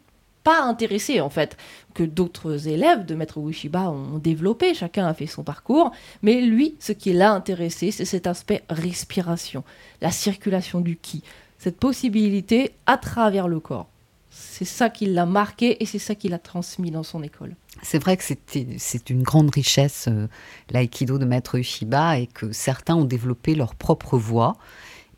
[0.44, 1.56] pas intéressé en fait,
[1.94, 5.90] que d'autres élèves de Maître Ueshiba ont développé, chacun a fait son parcours,
[6.22, 9.64] mais lui, ce qui l'a intéressé, c'est cet aspect respiration,
[10.02, 11.22] la circulation du ki,
[11.58, 13.88] cette possibilité à travers le corps.
[14.36, 17.54] C'est ça qui l'a marqué et c'est ça qu'il a transmis dans son école.
[17.82, 20.28] C'est vrai que c'est une grande richesse, euh,
[20.70, 24.56] l'aïkido de Maître Ueshiba, et que certains ont développé leur propre voie.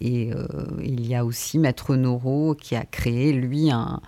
[0.01, 0.47] Et euh,
[0.83, 4.01] il y a aussi Maître Noro qui a créé, lui, un,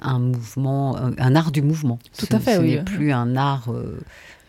[0.00, 1.98] un mouvement, un, art du mouvement.
[2.18, 2.74] Tout à fait, ce oui.
[2.76, 4.00] n'est plus un art euh,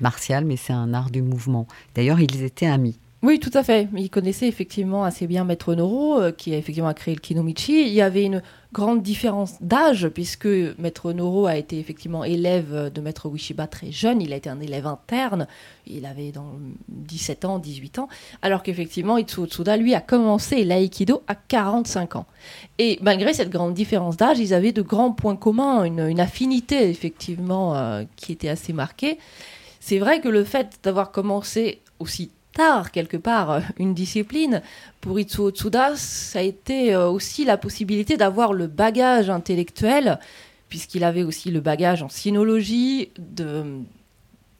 [0.02, 1.68] martial, mais c'est un art du mouvement.
[1.95, 3.00] D'ailleurs, ils étaient amis.
[3.24, 3.89] Oui, tout à fait.
[3.95, 7.82] Il connaissait effectivement assez bien Maître Noro, euh, qui a effectivement créé le Kinomichi.
[7.82, 8.43] Il y avait une
[8.74, 14.22] grande différence d'âge, puisque Maître Noro a été effectivement élève de Maître Wishiba très jeune.
[14.22, 15.47] Il a été un élève interne.
[15.88, 16.53] Il avait dans
[16.89, 18.07] 17 ans, 18 ans.
[18.43, 22.28] Alors qu'effectivement, Itsuo Tsuda, lui, a commencé l'aïkido à 45 ans.
[22.78, 27.76] Et malgré cette grande différence d'âge, ils avaient de grands points communs, une, affinité, effectivement,
[27.76, 29.18] euh, qui était assez marquée.
[29.80, 32.30] C'est vrai que le fait d'avoir commencé aussi
[32.91, 34.62] quelque part, euh, une discipline.
[35.01, 40.20] Pour Itsuo Tsuda, ça a été euh, aussi la possibilité d'avoir le bagage intellectuel,
[40.70, 43.64] puisqu'il avait aussi le bagage en sinologie, de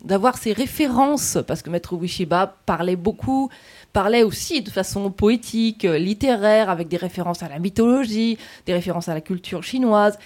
[0.04, 3.50] d'avoir ses références, parce que Maître Ueshiba parlait beaucoup,
[3.94, 8.38] parlait aussi de façon poétique, littéraire, avec des références à la mythologie,
[8.68, 10.20] des références à la culture chinoise.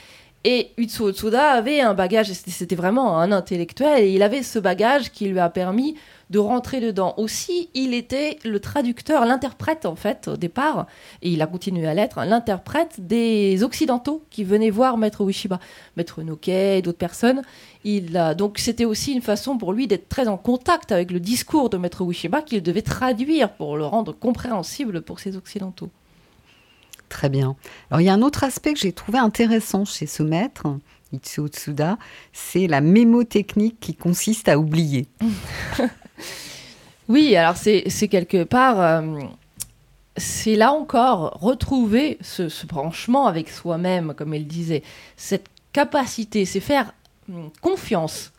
[0.44, 5.12] Et Utsuo Tsuda avait un bagage, c'était vraiment un intellectuel, et il avait ce bagage
[5.12, 5.96] qui lui a permis
[6.32, 7.14] de rentrer dedans.
[7.18, 10.88] Aussi, il était le traducteur, l'interprète en fait au départ,
[11.22, 15.60] et il a continué à l'être, l'interprète des Occidentaux qui venaient voir Maître Ueshiba,
[15.96, 17.44] Maître Noké, d'autres personnes.
[17.84, 21.20] Il a, donc c'était aussi une façon pour lui d'être très en contact avec le
[21.20, 25.92] discours de Maître Ueshiba qu'il devait traduire pour le rendre compréhensible pour ces Occidentaux.
[27.12, 27.58] Très bien.
[27.90, 30.66] Alors il y a un autre aspect que j'ai trouvé intéressant chez ce maître,
[31.12, 31.98] Itsuo Tsuda,
[32.32, 35.08] c'est la mémotechnique qui consiste à oublier.
[37.10, 39.20] Oui, alors c'est quelque part, euh,
[40.16, 44.82] c'est là encore retrouver ce, branchement avec soi-même, comme elle disait,
[45.18, 46.94] cette capacité, c'est faire
[47.28, 48.32] hum, confiance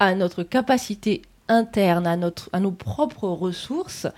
[0.00, 4.08] à notre capacité interne, à, notre, à nos propres ressources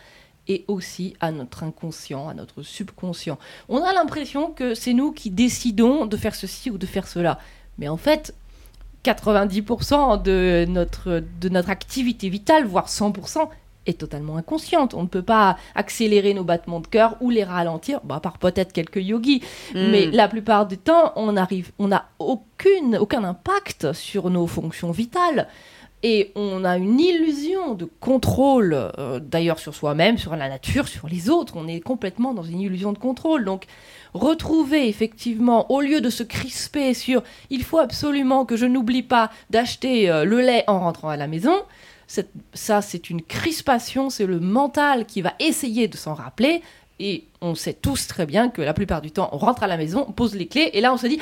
[0.49, 3.39] et aussi à notre inconscient, à notre subconscient.
[3.69, 7.39] On a l'impression que c'est nous qui décidons de faire ceci ou de faire cela.
[7.79, 8.35] Mais en fait,
[9.05, 13.49] 90% de notre, de notre activité vitale, voire 100%,
[13.87, 14.95] est totalement inconsciente.
[14.95, 18.39] On ne peut pas accélérer nos battements de cœur ou les ralentir, bah, à part
[18.39, 19.43] peut-être quelques yogis.
[19.75, 19.91] Hmm.
[19.91, 24.91] Mais la plupart du temps, on arrive, on n'a aucune, aucun impact sur nos fonctions
[24.91, 25.49] vitales.
[26.03, 31.09] Et on a une illusion de contrôle, euh, d'ailleurs sur soi-même, sur la nature, sur
[31.09, 31.55] les autres.
[31.57, 33.45] On est complètement dans une illusion de contrôle.
[33.45, 33.65] Donc,
[34.15, 39.31] retrouver effectivement, au lieu de se crisper sur il faut absolument que je n'oublie pas
[39.51, 41.63] d'acheter euh, le lait en rentrant à la maison,
[42.55, 46.63] ça c'est une crispation, c'est le mental qui va essayer de s'en rappeler.
[47.01, 49.77] Et on sait tous très bien que la plupart du temps, on rentre à la
[49.77, 51.21] maison, on pose les clés, et là on se dit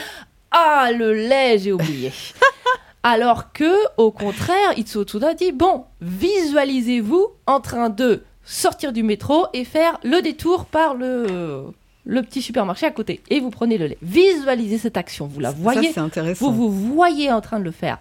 [0.50, 2.12] Ah, le lait, j'ai oublié.
[3.08, 9.46] Alors que, au contraire, Itsuo Tsuda dit bon, visualisez-vous en train de sortir du métro
[9.52, 11.66] et faire le détour par le,
[12.04, 13.20] le petit supermarché à côté.
[13.30, 13.98] Et vous prenez le lait.
[14.02, 15.28] Visualisez cette action.
[15.28, 15.92] Vous la voyez.
[15.92, 16.50] Ça, intéressant.
[16.50, 18.00] Vous vous voyez en train de le faire.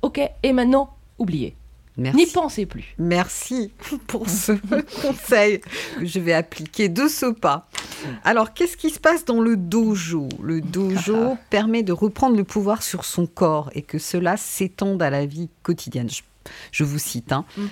[0.00, 1.54] Ok, et maintenant, oubliez.
[1.98, 2.94] N'y pensez plus.
[2.98, 3.72] Merci
[4.06, 4.52] pour ce
[5.02, 5.60] conseil
[5.98, 7.68] que je vais appliquer de ce pas.
[8.24, 10.28] Alors, qu'est-ce qui se passe dans le dojo?
[10.40, 15.10] Le dojo permet de reprendre le pouvoir sur son corps et que cela s'étende à
[15.10, 16.08] la vie quotidienne.
[16.70, 17.32] Je, vous cite.
[17.32, 17.44] Hein.
[17.56, 17.66] Mm.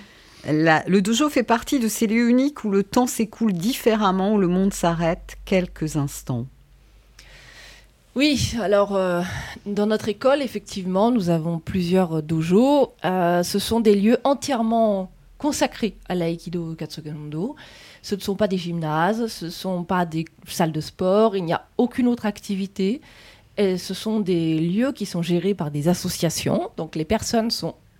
[0.86, 4.48] le dojo fait partie de ces lieux uniques où le temps s'écoule différemment, où le
[4.48, 6.46] monde s'arrête quelques instants.
[8.16, 9.20] Oui, alors euh,
[9.66, 12.94] dans notre école, effectivement, nous avons plusieurs dojos.
[13.04, 17.56] Euh, ce sont des lieux entièrement consacrés à l'aïkido katsugondo.
[18.00, 21.44] Ce ne sont pas des gymnases, ce ne sont pas des salles de sport, il
[21.44, 23.02] n'y a aucune autre activité.
[23.58, 26.70] Ce sont des lieux qui sont gérés par des associations.
[26.78, 27.50] Donc les personnes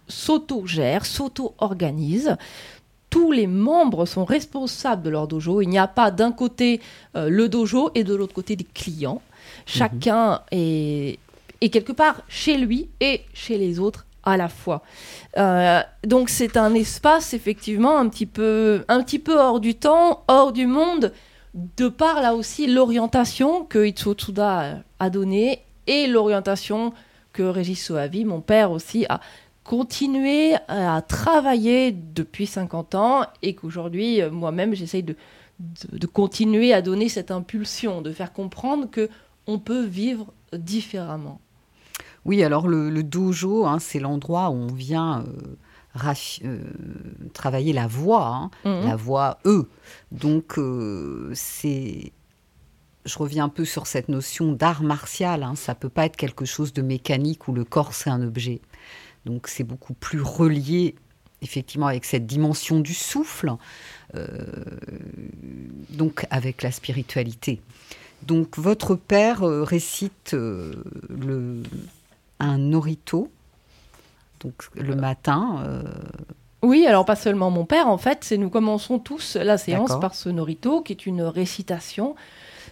[0.09, 2.37] s'auto-gèrent, s'auto-organisent
[3.17, 5.63] tous les membres sont responsables de leur dojo.
[5.63, 6.81] Il n'y a pas d'un côté
[7.17, 9.23] euh, le dojo et de l'autre côté des clients.
[9.67, 11.19] Chacun est,
[11.61, 14.83] quelque part chez lui et chez les autres à la fois.
[15.37, 20.25] Euh, donc c'est un espace effectivement un petit peu, un petit peu hors du temps,
[20.29, 21.13] hors du monde,
[21.55, 26.93] de par là aussi l'orientation que Itsuo Tsuda a donnée et l'orientation
[27.33, 29.21] que Régis Soavi, mon père aussi, a
[29.65, 35.17] continué à travailler depuis 50 ans et qu'aujourd'hui, moi-même, j'essaye de,
[35.93, 39.09] de, continuer à donner cette impulsion, de faire comprendre que
[39.47, 41.41] on peut vivre différemment.
[42.27, 45.25] Oui, alors le, dojo, hein, c'est l'endroit où on vient
[46.05, 46.13] euh,
[46.45, 46.59] euh,
[47.33, 48.89] travailler la voix, hein, mhm.
[48.89, 49.69] la voix E.
[50.11, 52.13] Donc euh, c'est
[53.05, 55.45] je reviens un peu sur cette notion d'art martial.
[55.45, 55.55] Hein.
[55.55, 58.61] Ça peut pas être quelque chose de mécanique où le corps c'est un objet.
[59.25, 60.97] Donc c'est beaucoup plus relié
[61.43, 63.53] effectivement avec cette dimension du souffle,
[65.91, 67.61] donc avec la spiritualité.
[68.23, 70.73] Donc votre père euh, récite euh,
[71.09, 71.63] le,
[72.41, 73.31] un norito,
[74.41, 75.63] donc le matin.
[75.65, 75.83] Euh.
[76.63, 80.15] Oui, alors pas seulement mon père, en fait, c'est nous commençons tous la séance par
[80.15, 82.17] ce norito, qui est une récitation.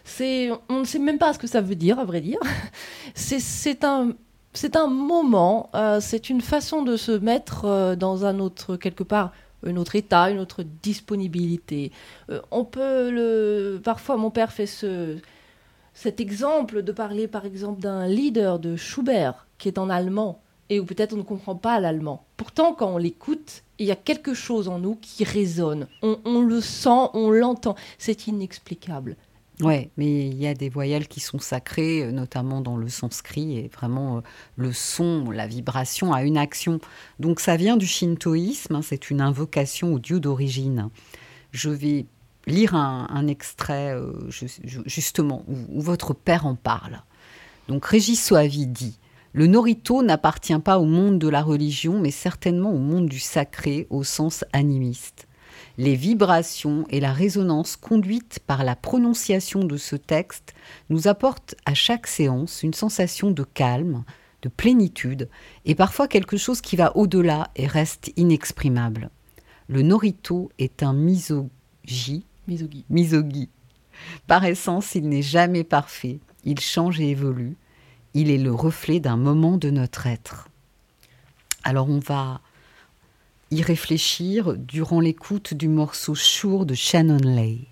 [0.05, 2.41] C'est, on ne sait même pas ce que ça veut dire, à vrai dire.
[3.15, 4.11] C'est un,
[4.53, 5.71] c'est un moment,
[6.01, 9.33] c'est une façon de se mettre dans un autre, quelque part,
[9.67, 11.93] un autre état, une autre disponibilité.
[12.51, 15.19] on peut le, parfois mon père fait ce,
[15.95, 20.81] cet exemple de parler par exemple d'un leader de Schubert qui est en allemand et
[20.81, 22.25] où peut-être on ne comprend pas l'allemand.
[22.37, 25.87] Pourtant, quand on l'écoute, il y a quelque chose en nous qui résonne.
[26.03, 27.77] On, le sent, on l'entend.
[27.99, 29.17] C'est inexplicable.
[29.61, 33.57] Ouais, mais il y a des voyelles qui sont sacrées, euh, notamment dans le sanskrit,
[33.57, 34.21] et vraiment euh,
[34.57, 36.81] le son, la vibration a une action.
[37.21, 40.89] Donc ça vient du shintoïsme, hein, c'est une invocation au dieu d'origine.
[41.53, 42.07] Je vais
[42.47, 44.13] lire un, extrait euh,
[44.87, 47.03] justement où, votre père en parle.
[47.69, 48.99] Donc Régis Soavi dit
[49.33, 53.87] Le Norito n'appartient pas au monde de la religion, mais certainement au monde du sacré
[53.91, 55.27] au sens animiste.
[55.77, 60.55] Les vibrations et la résonance conduites par la prononciation de ce texte
[60.89, 64.05] nous apportent à chaque séance une sensation de calme,
[64.43, 65.29] de plénitude
[65.65, 69.11] et parfois quelque chose qui va au-delà et reste inexprimable.
[69.69, 73.49] Le Norito est un misogi Misogi.
[74.27, 76.19] Par essence, il n'est jamais parfait.
[76.45, 77.57] Il change et évolue.
[78.13, 80.49] Il est le reflet d'un moment de notre être.
[81.63, 82.41] Alors on va
[83.51, 87.67] y réfléchir durant l'écoute du morceau Shure de Shannon Lay.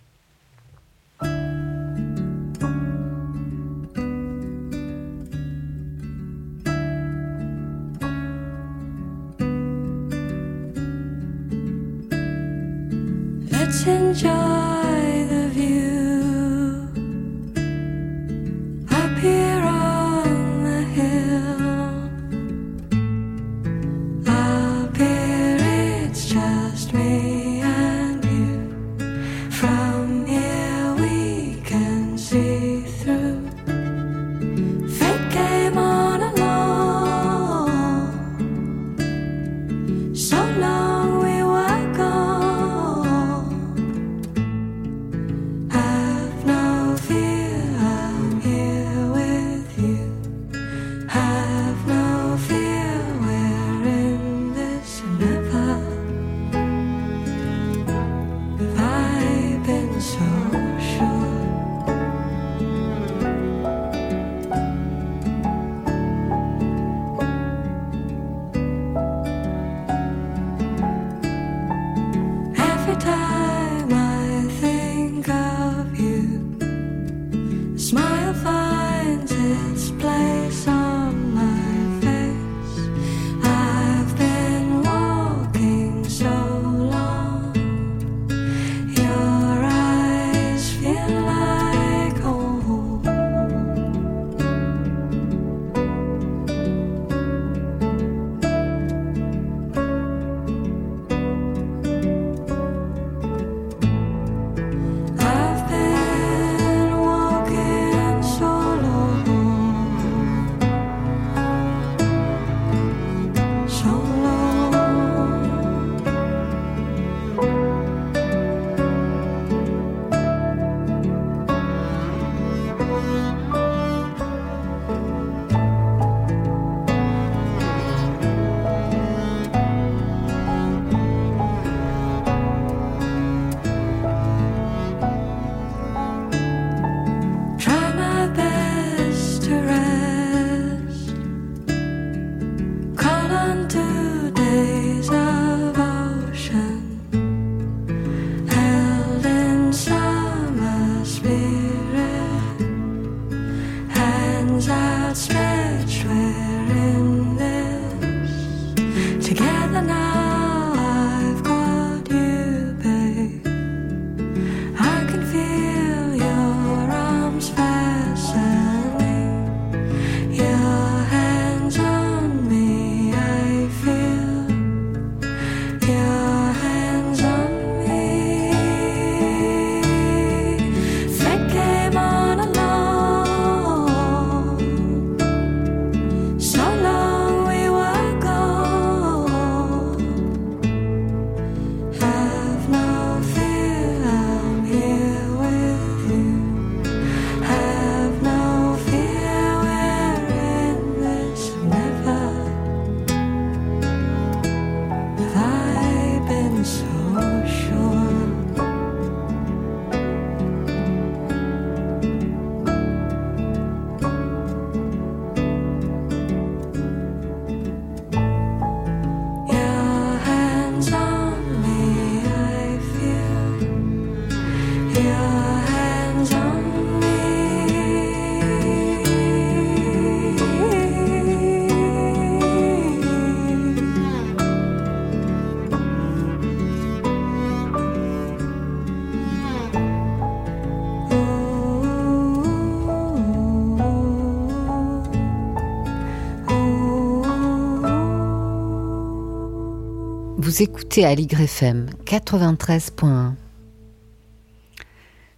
[250.52, 253.32] Vous écoutez à FM 93.1.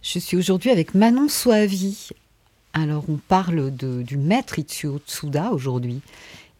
[0.01, 2.09] Je suis aujourd'hui avec Manon Soavi.
[2.73, 6.01] Alors, on parle du maître Itsuo Tsuda aujourd'hui.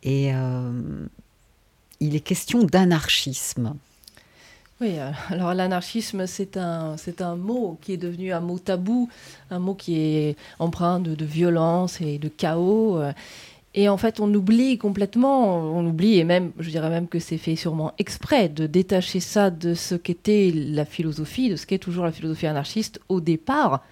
[0.04, 0.72] Et euh,
[2.00, 3.76] il est question d'anarchisme.
[4.80, 9.10] Oui, euh, alors l'anarchisme, c'est un, un mot qui est devenu un mot tabou,
[9.52, 13.02] un mot qui est empreint de, de violence et de chaos.
[13.78, 17.38] Et en fait, on oublie complètement, on oublie, et même, je dirais même que c'est
[17.38, 22.06] fait sûrement exprès, de détacher ça de ce qu'était la philosophie, de ce qu'est toujours
[22.06, 23.84] la philosophie anarchiste au départ.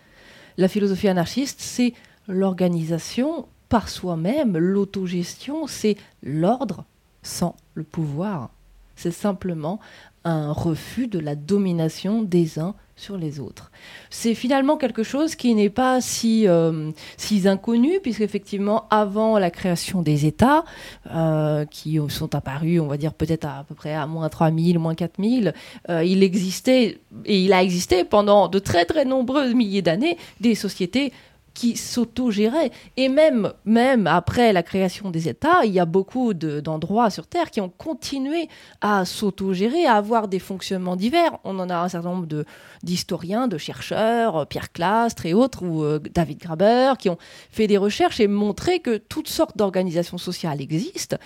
[0.57, 1.93] La philosophie anarchiste, c'est
[2.29, 6.85] l'organisation par soi-même, l'autogestion, c'est l'ordre
[7.21, 8.51] sans le pouvoir.
[8.95, 9.81] C'est simplement
[10.23, 13.71] un refus de la domination des uns sur les autres.
[14.09, 20.01] C'est finalement quelque chose qui n'est pas si, euh, si inconnu, puisqu'effectivement, avant la création
[20.01, 20.63] des États,
[21.11, 24.95] euh, qui sont apparus, on va dire peut-être à, peu près à moins 3000, moins
[24.95, 25.53] 4000,
[25.89, 30.55] euh, il existait, et il a existé pendant de très très nombreux milliers d'années, des
[30.55, 31.11] sociétés
[31.53, 32.71] qui s'auto-géraient.
[32.97, 37.51] Et même, même après la création des États, il y a beaucoup d'endroits sur Terre
[37.51, 38.49] qui ont continué
[38.81, 41.37] à s'auto-gérer, à avoir des fonctionnements divers.
[41.43, 42.45] On en a un certain nombre
[42.83, 47.17] d'historiens, de, chercheurs, euh, Pierre Clastre et autres, ou euh, David Graber, qui ont
[47.51, 51.17] fait des recherches et montré que toutes sortes d'organisations sociales existent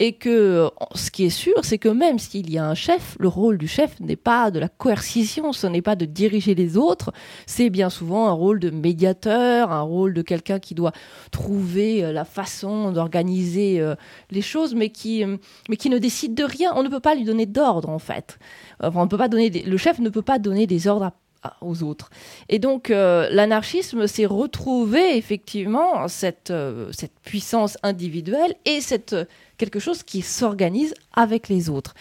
[0.00, 3.28] et que ce qui est sûr, c'est que même s'il y a un chef, le
[3.28, 7.12] rôle du chef n'est pas de la coercition, ce n'est pas de diriger les autres,
[7.46, 10.92] c'est bien souvent un rôle de médiateur, un rôle de quelqu'un qui doit
[11.30, 13.94] trouver euh, la façon d'organiser euh,
[14.30, 15.36] les choses, mais qui, euh,
[15.68, 16.72] mais qui ne décide de rien.
[16.74, 18.38] On ne peut pas lui donner d'ordre, en fait.
[18.80, 21.12] on peut pas donner le chef ne peut pas donner des ordres
[21.60, 22.10] aux autres.
[22.48, 26.52] Et donc l'anarchisme s'est retrouvé effectivement cette,
[26.92, 29.14] cette puissance individuelle et cette
[29.56, 31.94] quelque chose qui s'organise avec les autres.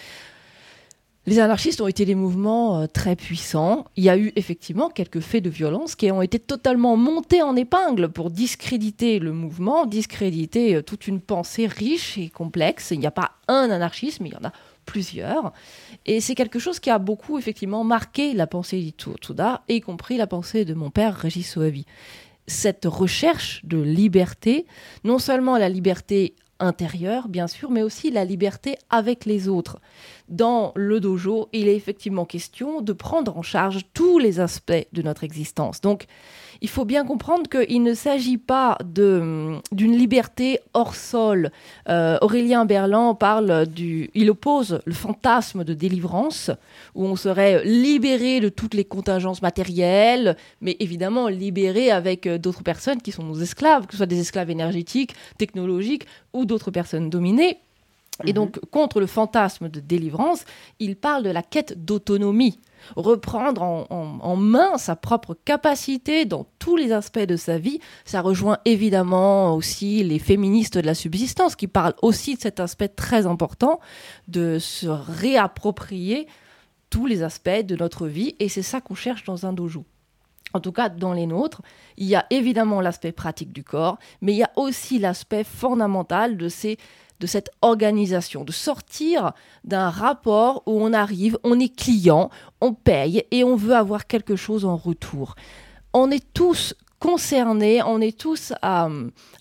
[1.26, 3.86] les anarchistes ont été des mouvements euh, très puissants.
[3.96, 7.56] Il y a eu effectivement quelques faits de violence qui ont été totalement montés en
[7.56, 12.92] épingle pour discréditer le mouvement, discréditer euh, toute une pensée riche et complexe.
[12.92, 14.52] Il n'y a pas un anarchisme, il y en a
[14.86, 15.54] plusieurs.
[16.06, 20.28] Et c'est quelque chose qui a beaucoup effectivement marqué la pensée d'Itsuda, y compris la
[20.28, 21.86] pensée de mon père Régis Soavi.
[22.48, 24.66] Cette recherche de liberté,
[25.04, 29.80] non seulement la liberté intérieure, bien sûr, mais aussi la liberté avec les autres
[30.30, 35.02] dans le dojo, il est effectivement question de prendre en charge tous les aspects de
[35.02, 35.82] notre existence.
[35.82, 36.06] Donc,
[36.64, 41.52] il faut bien comprendre qu'il ne s'agit pas d'une liberté hors sol.
[41.90, 44.10] Euh, Aurélien Berland parle du.
[44.16, 46.52] Il oppose le fantasme de délivrance,
[46.96, 52.64] où on serait libéré de toutes les contingences matérielles, mais évidemment libéré avec euh, d'autres
[52.64, 57.10] personnes qui sont nos esclaves, que ce soit des esclaves énergétiques, technologiques ou d'autres personnes
[57.10, 57.58] dominées.
[58.24, 58.34] Et mhm.
[58.34, 60.46] donc, contre le fantasme de délivrance,
[60.80, 62.58] il parle de la quête d'autonomie.
[62.96, 68.58] Reprendre en, main sa propre capacité dans tous les aspects de sa vie, ça rejoint
[68.66, 73.80] évidemment aussi les féministes de la subsistance qui parlent aussi de cet aspect très important
[74.28, 76.28] de se réapproprier
[76.90, 79.86] tous les aspects de notre vie et c'est ça qu'on cherche dans un dojo.
[80.54, 81.62] En tout cas dans les nôtres,
[81.98, 86.38] il y a évidemment l'aspect pratique du corps, mais il y a aussi l'aspect fondamental
[86.38, 86.78] de ces
[87.24, 89.32] de cette organisation, de sortir
[89.64, 94.36] d'un rapport où on arrive, on est client, on paye et on veut avoir quelque
[94.36, 95.36] chose en retour.
[95.94, 98.90] On est tous concernés, on est tous à,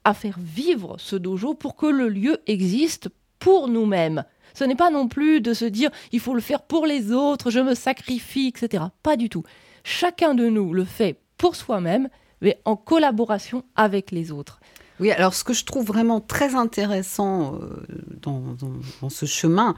[0.04, 3.08] à faire vivre ce dojo pour que le lieu existe
[3.40, 4.22] pour nous-mêmes.
[4.54, 7.50] Ce n'est pas non plus de se dire il faut le faire pour les autres,
[7.50, 8.84] je me sacrifie, etc.
[9.02, 9.42] Pas du tout.
[9.82, 12.08] Chacun de nous le fait pour soi-même,
[12.42, 14.60] mais en collaboration avec les autres.
[15.02, 17.82] Oui, alors ce que je trouve vraiment très intéressant euh,
[18.20, 19.74] dans, ce chemin,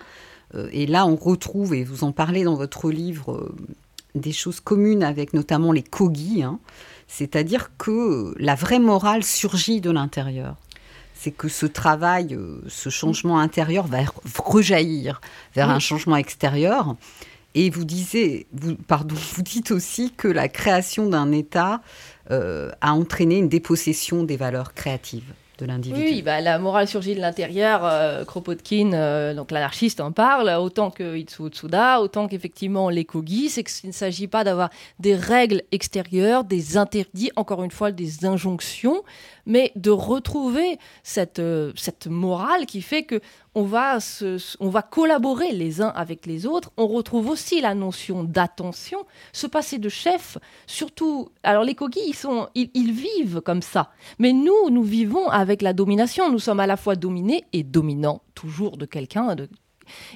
[0.54, 3.56] euh, et là on retrouve, et vous en parlez dans votre livre, euh,
[4.14, 6.58] des choses communes avec notamment les kogis, hein,
[7.08, 10.56] c'est-à-dire que la vraie morale surgit de l'intérieur.
[11.14, 14.00] C'est que ce travail, ce changement intérieur va
[14.38, 15.22] rejaillir
[15.54, 16.96] vers un changement extérieur.
[17.54, 21.80] Et vous disiez, vous, pardon, vous dites aussi que la création d'un État
[22.30, 26.02] euh, a entraîné une dépossession des valeurs créatives de l'individu.
[26.02, 27.82] Oui, bah, la morale surgit de l'intérieur.
[27.84, 33.50] Euh, Kropotkin, euh, donc l'anarchiste, en parle, autant que Itsuo Tsuda, autant qu'effectivement Kogi.
[33.50, 38.24] C'est qu'il ne s'agit pas d'avoir des règles extérieures, des interdits, encore une fois, des
[38.24, 39.02] injonctions,
[39.46, 41.42] mais de retrouver cette,
[41.76, 43.20] cette morale qui fait que
[43.54, 43.98] on va,
[44.60, 46.72] on va collaborer les uns avec les autres.
[46.76, 51.30] On retrouve aussi la notion d'attention, se passer de chef, surtout.
[51.42, 53.90] Alors les coquilles, ils, sont, ils, vivent comme ça.
[54.18, 56.30] Mais nous, nous vivons avec la domination.
[56.30, 59.36] Nous sommes à la fois dominés et dominants, toujours de quelqu'un,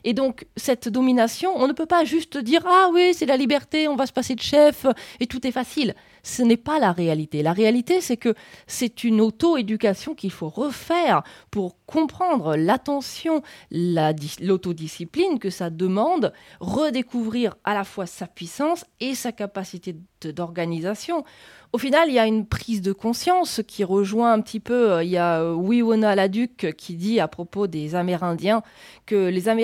[0.04, 3.88] et donc, cette domination, on ne peut pas juste dire Ah oui, c'est la liberté,
[3.88, 4.86] on va se passer de chef
[5.20, 5.94] et tout est facile.
[6.22, 7.42] Ce n'est pas la réalité.
[7.42, 8.34] La réalité, c'est que
[8.66, 17.72] c'est une auto-éducation qu'il faut refaire pour comprendre l'attention, l'autodiscipline que ça demande, redécouvrir à
[17.72, 21.24] la fois sa puissance et sa capacité d'organisation.
[21.72, 25.04] Au final, il y a une prise de conscience qui rejoint un petit peu, euh,
[25.04, 28.62] il y a euh, Wiwona Laduc qui dit à propos des Amérindiens
[29.04, 29.57] que les Amérindiens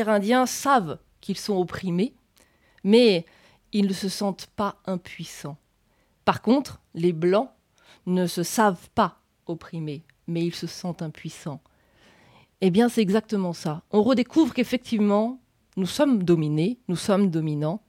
[0.46, 2.14] savent qu'ils sont opprimés,
[2.82, 3.24] mais
[3.72, 5.56] ils ne se sentent pas impuissants.
[6.24, 7.50] Par contre, les Blancs
[8.06, 11.60] ne se savent pas opprimés, mais ils se sentent impuissants.
[12.60, 13.82] Eh bien, c'est exactement ça.
[13.90, 15.40] On redécouvre qu'effectivement,
[15.76, 17.82] nous sommes dominés, nous sommes dominants,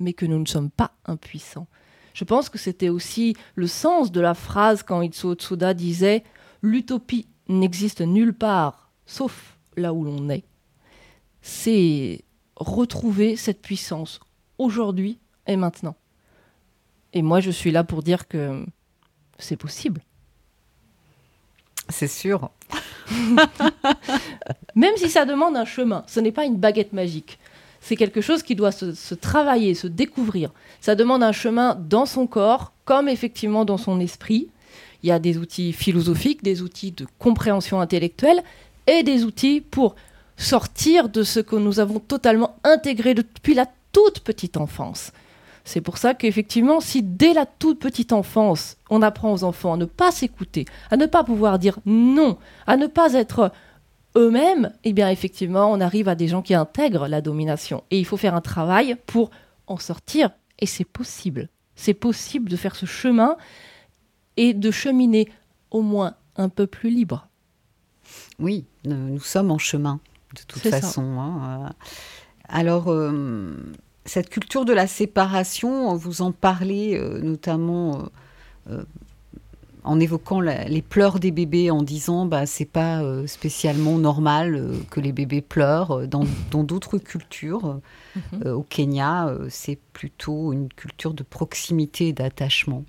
[0.00, 1.66] mais que nous ne sommes pas impuissants.
[2.14, 6.24] Je pense que c'était aussi le sens de la phrase quand Itsuo Tsuda disait
[6.62, 10.44] L'utopie n'existe nulle part sauf là où l'on est.
[11.42, 12.22] C'est
[12.56, 14.20] retrouver cette puissance
[14.58, 15.96] aujourd'hui et maintenant.
[17.12, 18.64] Et moi, je suis là pour dire que
[19.38, 20.02] c'est possible.
[21.88, 22.50] C'est sûr.
[24.74, 27.38] Même si ça demande un chemin, ce n'est pas une baguette magique
[27.80, 30.50] c'est quelque chose qui doit se, travailler, se découvrir.
[30.80, 34.48] Ça demande un chemin dans son corps, comme effectivement dans son esprit.
[35.02, 38.42] Il y a des outils philosophiques, des outils de compréhension intellectuelle
[38.86, 39.94] et des outils pour
[40.38, 45.12] sortir de ce que nous avons totalement intégré depuis la toute petite enfance.
[45.64, 49.76] C'est pour ça qu'effectivement, si dès la toute petite enfance, on apprend aux enfants à
[49.76, 53.52] ne pas s'écouter, à ne pas pouvoir dire non, à ne pas être
[54.16, 57.84] eux-mêmes, eh bien effectivement, on arrive à des gens qui intègrent la domination.
[57.90, 59.30] Et il faut faire un travail pour
[59.66, 60.30] en sortir.
[60.58, 61.50] Et c'est possible.
[61.74, 63.36] C'est possible de faire ce chemin
[64.36, 65.28] et de cheminer
[65.70, 67.28] au moins un peu plus libre.
[68.38, 70.00] Oui, nous sommes en chemin,
[70.34, 71.18] de toute façon.
[71.18, 71.72] Hein,
[72.48, 72.94] Alors,
[74.04, 78.08] cette culture de la séparation, vous en parlez notamment
[79.88, 84.74] en évoquant les pleurs des bébés, en disant bah c'est pas euh, spécialement normal euh,
[84.90, 86.06] que les bébés pleurent.
[86.06, 86.26] Dans
[86.62, 87.80] d'autres cultures,
[88.14, 88.22] mhm.
[88.44, 92.84] euh, au Kenya, c'est plutôt une culture de proximité et d'attachement.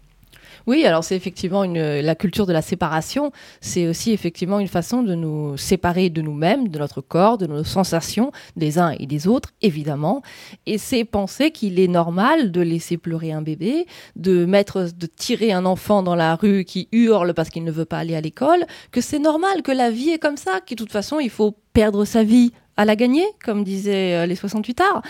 [0.67, 3.31] Oui, alors c'est effectivement la culture de la séparation.
[3.61, 7.63] C'est aussi effectivement une façon de nous séparer de nous-mêmes, de notre corps, de nos
[7.63, 10.21] sensations, des uns et des autres, évidemment.
[10.65, 13.85] Et c'est penser qu'il est normal de laisser pleurer un bébé,
[14.15, 18.15] de tirer un enfant dans la rue qui hurle parce qu'il ne veut pas aller
[18.15, 21.19] à l'école, que c'est normal, que la vie est comme ça, que de toute façon
[21.19, 25.01] il faut perdre sa vie à la gagner, comme disaient euh, les 68 arts.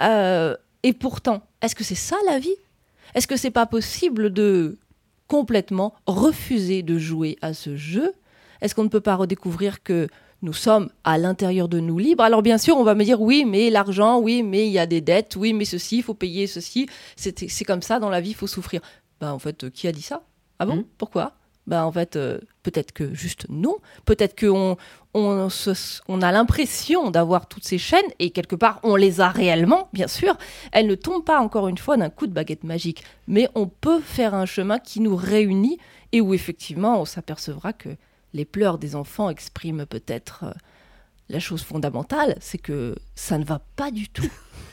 [0.00, 2.56] Euh, et pourtant, est-ce que c'est ça la vie?
[3.14, 4.78] Est-ce que c'est pas possible de
[5.28, 8.12] complètement refuser de jouer à ce jeu
[8.60, 10.08] Est-ce qu'on ne peut pas redécouvrir que
[10.42, 12.24] nous sommes à l'intérieur de nous libres?
[12.24, 14.86] Alors bien sûr, on va me dire oui, mais l'argent, oui, mais il y a
[14.86, 16.88] des dettes, oui, mais ceci, il faut payer ceci.
[17.16, 18.80] C'est comme ça dans la vie, il faut souffrir.
[19.20, 20.22] Ben en fait, qui a dit ça?
[20.58, 20.76] Ah bon?
[20.76, 20.84] Hmm.
[20.96, 21.37] Pourquoi?
[21.68, 23.76] Ben en fait, euh, peut-être que juste non.
[24.06, 24.78] Peut-être qu'on
[25.12, 25.48] on,
[26.08, 30.08] on, a l'impression d'avoir toutes ces chaînes et quelque part on les a réellement, bien
[30.08, 30.36] sûr.
[30.72, 34.00] Elles ne tombent pas encore une fois d'un coup de baguette magique, mais on peut
[34.00, 35.78] faire un chemin qui nous réunit
[36.12, 37.90] et où effectivement on s'apercevra que
[38.32, 40.52] les pleurs des enfants expriment peut-être euh,
[41.28, 44.30] la chose fondamentale, c'est que ça ne va pas du tout.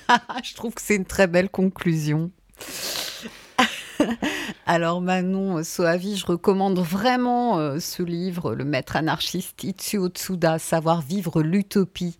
[0.43, 2.31] Je trouve que c'est une très belle conclusion.
[4.65, 11.01] Alors Manon Soavi, je recommande vraiment euh, ce livre, Le maître anarchiste Itsuo Tsuda, Savoir
[11.01, 12.19] vivre l'utopie.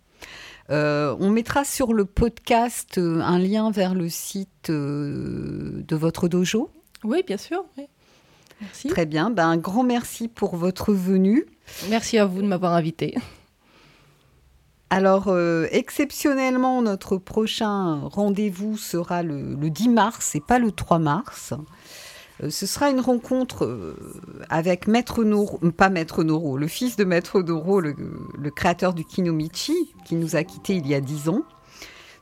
[0.70, 6.70] Euh, on mettra sur le podcast euh, un lien vers le site de votre dojo.
[7.04, 7.64] Oui, bien sûr.
[8.60, 8.88] Merci.
[8.88, 9.30] Très bien.
[9.30, 11.46] Ben, un grand merci pour votre venue.
[11.88, 13.14] Merci à vous de m'avoir invité.
[14.88, 21.54] Alors, euh, exceptionnellement, notre prochain rendez-vous sera le, 10 mars et pas le 3 mars.
[22.42, 23.96] Euh, ce sera une rencontre euh,
[24.48, 27.94] avec Maître Noro, pas Maître Noro, le fils de Maître Noro, le,
[28.54, 31.42] créateur du Kinomichi, qui nous a quittés il y a 10 ans.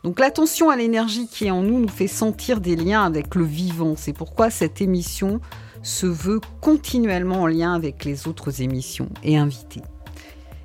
[0.05, 3.45] Donc l'attention à l'énergie qui est en nous nous fait sentir des liens avec le
[3.45, 3.95] vivant.
[3.97, 5.41] C'est pourquoi cette émission
[5.83, 9.83] se veut continuellement en lien avec les autres émissions et invités.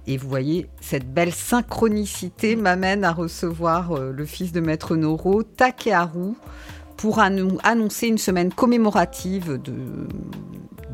[0.07, 5.43] Et vous voyez, cette belle synchronicité m'amène à recevoir euh, le fils de Maître Noro,
[5.43, 6.33] Takeharu,
[6.99, 10.09] pour annoncer une semaine commémorative de,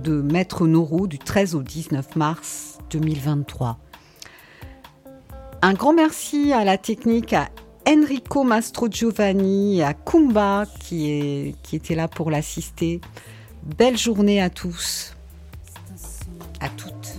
[0.03, 3.79] de Maître Noro du 13 au 19 mars 2023.
[5.63, 7.49] Un grand merci à la technique, à
[7.89, 13.01] Enrico Mastro Giovanni, à Kumba qui, est, qui était là pour l'assister.
[13.75, 15.15] Belle journée à tous,
[16.59, 17.14] à toutes.